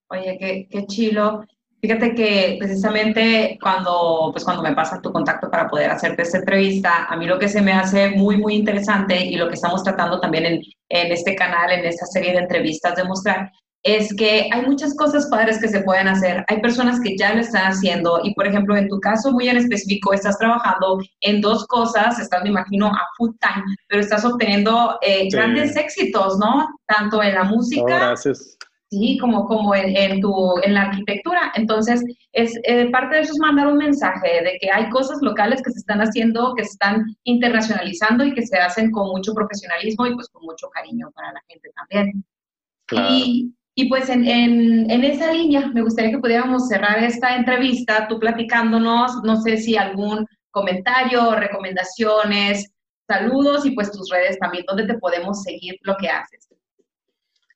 Oye, 0.10 0.38
qué, 0.40 0.68
qué 0.70 0.86
chilo. 0.88 1.44
Fíjate 1.82 2.14
que 2.14 2.58
precisamente 2.60 3.58
cuando, 3.62 4.30
pues 4.34 4.44
cuando 4.44 4.62
me 4.62 4.76
pasan 4.76 5.02
tu 5.02 5.14
contacto 5.14 5.50
para 5.50 5.70
poder 5.70 5.90
hacerte 5.90 6.24
esta 6.24 6.40
entrevista, 6.40 7.06
a 7.06 7.16
mí 7.16 7.26
lo 7.26 7.40
que 7.40 7.48
se 7.48 7.62
me 7.62 7.72
hace 7.72 8.10
muy, 8.10 8.38
muy 8.38 8.56
interesante 8.56 9.24
y 9.24 9.36
lo 9.38 9.48
que 9.48 9.54
estamos 9.54 9.84
tratando 9.84 10.20
también 10.20 10.46
en, 10.46 10.62
en 10.90 11.12
este 11.12 11.36
canal, 11.36 11.72
en 11.72 11.86
esta 11.86 12.06
serie 12.06 12.34
de 12.34 12.40
entrevistas, 12.40 12.98
demostrar 12.98 13.50
es 13.84 14.14
que 14.16 14.50
hay 14.52 14.66
muchas 14.66 14.96
cosas 14.96 15.28
padres 15.28 15.60
que 15.60 15.68
se 15.68 15.82
pueden 15.82 16.08
hacer. 16.08 16.44
Hay 16.48 16.62
personas 16.62 17.00
que 17.00 17.16
ya 17.18 17.34
lo 17.34 17.42
están 17.42 17.72
haciendo 17.72 18.20
y, 18.24 18.34
por 18.34 18.46
ejemplo, 18.48 18.76
en 18.76 18.90
tu 18.90 19.00
caso 19.00 19.32
muy 19.32 19.48
en 19.48 19.58
específico, 19.58 20.14
estás 20.14 20.38
trabajando 20.38 21.00
en 21.22 21.42
dos 21.42 21.66
cosas, 21.68 22.20
estás, 22.20 22.44
me 22.44 22.50
imagino, 22.50 22.88
a 22.88 23.02
full 23.18 23.32
time, 23.40 23.64
pero 23.88 24.02
estás 24.02 24.26
obteniendo 24.26 24.98
eh, 25.02 25.30
grandes 25.32 25.76
éxitos, 25.78 26.38
¿no? 26.40 26.68
Tanto 26.86 27.24
en 27.24 27.36
la 27.36 27.44
música. 27.44 28.14
Oh, 28.14 28.34
Sí, 28.92 29.20
como, 29.22 29.48
como 29.48 29.76
en, 29.76 30.20
tu, 30.20 30.60
en 30.64 30.74
la 30.74 30.82
arquitectura. 30.86 31.52
Entonces, 31.54 32.04
es, 32.32 32.60
eh, 32.64 32.90
parte 32.90 33.18
de 33.18 33.22
eso 33.22 33.34
es 33.34 33.40
mandar 33.40 33.68
un 33.68 33.78
mensaje 33.78 34.42
de 34.44 34.58
que 34.60 34.72
hay 34.72 34.90
cosas 34.90 35.20
locales 35.22 35.62
que 35.62 35.70
se 35.70 35.78
están 35.78 36.00
haciendo, 36.00 36.56
que 36.56 36.64
se 36.64 36.72
están 36.72 37.06
internacionalizando 37.24 38.26
y 38.26 38.34
que 38.34 38.48
se 38.48 38.58
hacen 38.58 38.90
con 38.90 39.10
mucho 39.10 39.36
profesionalismo 39.36 40.08
y 40.08 40.16
pues 40.16 40.28
con 40.30 40.44
mucho 40.44 40.70
cariño 40.72 41.12
para 41.14 41.32
la 41.34 41.42
gente 41.48 41.70
también. 41.76 42.26
Claro. 42.88 43.10
Y 43.12 43.54
pues 43.88 44.10
en, 44.10 44.26
en, 44.26 44.90
en, 44.90 45.04
esa 45.04 45.32
línea 45.32 45.68
me 45.68 45.82
gustaría 45.82 46.12
que 46.12 46.18
pudiéramos 46.18 46.68
cerrar 46.68 47.04
esta 47.04 47.36
entrevista, 47.36 48.08
tú 48.08 48.20
platicándonos, 48.20 49.24
no 49.24 49.42
sé 49.42 49.58
si 49.58 49.78
algún 49.78 50.26
comentario, 50.52 51.36
recomendaciones, 51.36 52.72
saludos 53.08 53.66
y 53.66 53.72
pues 53.72 53.92
tus 53.92 54.10
redes 54.10 54.38
también, 54.40 54.66
donde 54.68 54.88
te 54.88 54.98
podemos 54.98 55.44
seguir 55.44 55.76
lo 55.84 55.96
que 55.98 56.10
haces. 56.10 56.50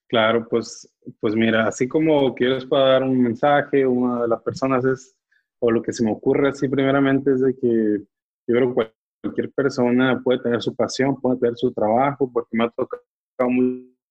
Claro, 0.08 0.46
pues, 0.48 0.88
pues 1.20 1.34
mira, 1.34 1.66
así 1.66 1.88
como 1.88 2.34
quieres 2.34 2.64
para 2.64 2.92
dar 2.92 3.02
un 3.02 3.20
mensaje, 3.20 3.86
una 3.86 4.22
de 4.22 4.28
las 4.28 4.42
personas 4.42 4.84
es, 4.84 5.16
o 5.58 5.70
lo 5.70 5.82
que 5.82 5.92
se 5.92 6.04
me 6.04 6.12
ocurre 6.12 6.50
así 6.50 6.68
primeramente 6.68 7.32
es 7.32 7.40
de 7.40 7.54
que 7.56 7.98
yo 8.46 8.54
creo 8.54 8.74
que 8.74 8.92
cualquier 9.22 9.50
persona 9.52 10.20
puede 10.22 10.40
tener 10.40 10.62
su 10.62 10.74
pasión, 10.74 11.20
puede 11.20 11.38
tener 11.38 11.56
su 11.56 11.72
trabajo, 11.72 12.30
porque 12.32 12.56
me 12.56 12.64
ha 12.64 12.70
tocado 12.70 13.02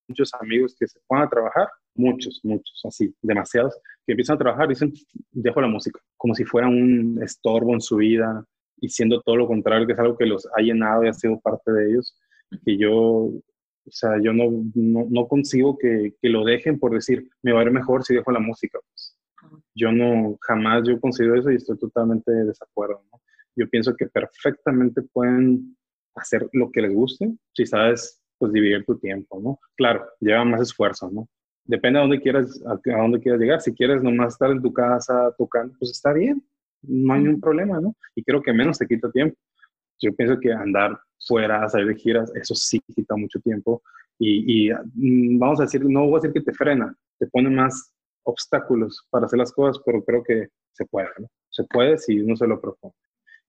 muchos 0.08 0.34
amigos 0.36 0.76
que 0.78 0.88
se 0.88 1.00
van 1.10 1.24
a 1.24 1.30
trabajar 1.30 1.68
muchos, 1.96 2.40
muchos, 2.44 2.82
así, 2.86 3.14
demasiados, 3.22 3.76
que 4.06 4.14
empiezan 4.14 4.36
a 4.36 4.40
trabajar 4.40 4.66
y 4.66 4.70
dicen, 4.70 4.94
dejo 5.32 5.62
la 5.62 5.68
música, 5.68 6.00
como 6.18 6.34
si 6.34 6.44
fuera 6.44 6.68
un 6.68 7.20
estorbo 7.22 7.74
en 7.74 7.82
su 7.82 7.98
vida 7.98 8.46
y 8.78 8.90
siendo 8.90 9.22
todo 9.22 9.36
lo 9.38 9.48
contrario, 9.48 9.88
que 9.88 9.94
es 9.94 10.00
algo 10.00 10.18
que 10.18 10.26
los 10.26 10.48
ha 10.56 10.62
llenado 10.62 11.04
y 11.04 11.10
ha 11.10 11.14
sido 11.14 11.40
parte 11.40 11.72
de 11.72 11.92
ellos, 11.92 12.18
que 12.66 12.78
yo, 12.78 12.96
o 12.96 13.42
sea, 13.92 14.20
yo 14.22 14.34
no, 14.34 14.50
no, 14.76 15.08
no 15.10 15.28
consigo 15.28 15.78
que, 15.78 16.14
que, 16.22 16.30
lo 16.30 16.44
dejen 16.44 16.80
por 16.80 16.94
decir, 16.94 17.30
me 17.42 17.52
va 17.52 17.62
a 17.62 17.64
ir 17.64 17.72
mejor 17.72 18.04
si 18.04 18.14
dejo 18.14 18.32
la 18.32 18.40
música. 18.40 18.80
Pues. 18.80 19.18
Yo 19.76 19.92
no, 19.92 20.38
jamás 20.42 20.84
yo 20.88 21.00
consigo 21.00 21.36
eso 21.36 21.52
y 21.52 21.56
estoy 21.56 21.78
totalmente 21.78 22.32
de 22.32 22.46
desacuerdo. 22.46 23.04
¿no? 23.12 23.22
Yo 23.56 23.68
pienso 23.70 23.96
que 23.96 24.08
perfectamente 24.08 25.02
pueden 25.02 25.76
hacer 26.16 26.48
lo 26.54 26.72
que 26.72 26.82
les 26.82 26.94
guste, 26.94 27.34
si 27.54 27.66
sabes, 27.66 28.23
pues 28.38 28.52
dividir 28.52 28.86
tu 28.86 28.98
tiempo, 28.98 29.40
¿no? 29.42 29.60
Claro, 29.76 30.06
lleva 30.20 30.44
más 30.46 30.62
esfuerzo, 30.62 31.10
¿no? 31.12 31.28
depende 31.66 32.00
a 32.00 32.02
dónde 32.02 32.20
quieras, 32.20 32.62
a, 32.66 32.98
dónde 32.98 33.20
quieras 33.20 33.40
llegar. 33.40 33.62
Si 33.62 33.74
quieres 33.74 34.02
nomás 34.04 34.34
estar 34.34 34.52
en 34.52 34.62
tu 34.62 34.74
casa 34.74 35.34
tocando, 35.38 35.74
pues 35.80 35.92
está 35.92 36.14
bien, 36.14 36.44
no 36.82 37.14
hay 37.14 37.24
ningún 37.24 37.42
problema, 37.42 37.80
¿no? 37.80 37.96
Y 38.16 38.24
creo 38.24 38.42
que 38.42 38.54
menos 38.54 38.78
te 38.78 38.88
quita 38.88 39.12
tiempo. 39.12 39.38
Yo 40.02 40.14
pienso 40.14 40.40
que 40.40 40.52
andar 40.52 41.00
fuera, 41.26 41.68
salir 41.70 41.88
de 41.88 41.96
giras, 41.96 42.32
eso 42.36 42.56
sí 42.56 42.82
quita 42.94 43.16
mucho 43.16 43.40
tiempo. 43.40 43.82
Y, 44.20 44.68
y, 44.68 44.74
mm, 44.74 45.40
vamos 45.40 45.60
a 45.60 45.64
decir, 45.64 45.84
no 45.86 46.06
voy 46.06 46.16
a 46.16 46.22
decir 46.22 46.34
que 46.34 46.42
te 46.42 46.54
frena, 46.54 46.96
te 47.18 47.28
pone 47.28 47.50
más 47.50 47.94
obstáculos 48.24 49.08
para 49.10 49.26
hacer 49.26 49.40
las 49.40 49.52
cosas, 49.52 49.82
pero 49.86 50.04
creo 50.04 50.24
que 50.24 50.48
se 50.72 50.86
puede, 50.86 51.08
¿no? 51.20 51.28
Se 51.50 51.64
puede 51.66 51.98
si 51.98 52.20
uno 52.20 52.36
se 52.36 52.48
lo 52.48 52.60
propone. 52.60 52.94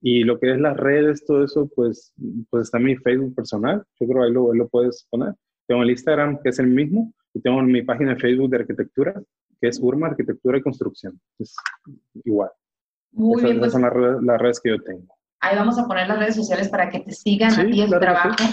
Y 0.07 0.23
lo 0.23 0.39
que 0.39 0.53
es 0.53 0.61
las 0.61 0.77
redes, 0.77 1.25
todo 1.25 1.43
eso, 1.43 1.67
pues, 1.75 2.13
pues 2.51 2.65
está 2.65 2.79
mi 2.79 2.95
Facebook 2.95 3.35
personal. 3.35 3.83
Yo 3.99 4.07
creo 4.07 4.21
que 4.21 4.27
ahí 4.27 4.33
lo, 4.33 4.53
ahí 4.53 4.59
lo 4.59 4.69
puedes 4.69 5.07
poner. 5.09 5.33
Tengo 5.67 5.83
el 5.83 5.91
Instagram, 5.91 6.43
que 6.43 6.51
es 6.51 6.59
el 6.59 6.67
mismo, 6.67 7.15
y 7.33 7.41
tengo 7.41 7.63
mi 7.63 7.81
página 7.81 8.13
de 8.15 8.21
Facebook 8.21 8.51
de 8.51 8.59
arquitectura, 8.59 9.15
que 9.59 9.69
es 9.69 9.81
Urma 9.81 10.09
Arquitectura 10.09 10.59
y 10.59 10.61
Construcción. 10.61 11.19
Es 11.39 11.57
igual. 12.23 12.51
Muy 13.13 13.43
bien. 13.43 13.57
Esas 13.57 13.61
pues 13.61 13.73
son 13.73 14.27
las 14.27 14.41
redes, 14.41 14.61
que 14.61 14.69
yo 14.69 14.83
tengo. 14.83 15.17
Ahí 15.41 15.57
vamos 15.57 15.79
a 15.79 15.87
poner 15.87 16.07
las 16.07 16.19
redes 16.19 16.37
sociales 16.37 16.69
para 16.69 16.91
que 16.91 17.01
te 17.01 17.13
sigan 17.13 17.59
a 17.59 17.65
ti 17.65 17.81
en 17.81 17.91
tu 17.91 17.99
trabajo. 17.99 18.45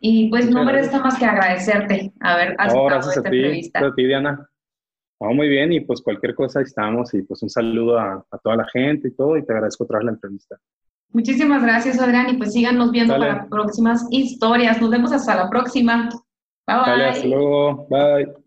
Y 0.00 0.30
pues 0.30 0.48
no 0.48 0.64
me 0.64 0.70
resta 0.70 1.00
más 1.00 1.18
que 1.18 1.24
agradecerte 1.24 2.12
haber 2.20 2.54
aceptado 2.56 2.86
gracias 2.86 3.16
esta 3.16 3.28
a 3.28 3.32
ti, 3.32 3.36
entrevista. 3.36 3.80
Gracias 3.80 3.92
a 3.92 3.96
ti, 3.96 4.06
Diana. 4.06 4.48
muy 5.18 5.48
bien 5.48 5.72
y 5.72 5.80
pues 5.80 6.00
cualquier 6.02 6.36
cosa 6.36 6.60
estamos 6.60 7.12
y 7.14 7.22
pues 7.22 7.42
un 7.42 7.50
saludo 7.50 7.98
a, 7.98 8.24
toda 8.44 8.54
la 8.54 8.68
gente 8.68 9.08
y 9.08 9.10
todo 9.10 9.36
y 9.36 9.44
te 9.44 9.52
agradezco 9.52 9.82
otra 9.82 9.98
vez 9.98 10.04
la 10.06 10.12
entrevista. 10.12 10.56
Muchísimas 11.12 11.62
gracias, 11.62 12.00
Adrián, 12.00 12.28
y 12.30 12.36
pues 12.36 12.52
síganos 12.52 12.92
viendo 12.92 13.18
para 13.18 13.48
próximas 13.48 14.06
historias. 14.10 14.80
Nos 14.80 14.90
vemos 14.90 15.12
hasta 15.12 15.34
la 15.34 15.50
próxima. 15.50 16.08
Bye, 16.66 16.76
bye. 16.76 17.04
hasta 17.08 17.26
luego. 17.26 17.86
Bye. 17.88 18.39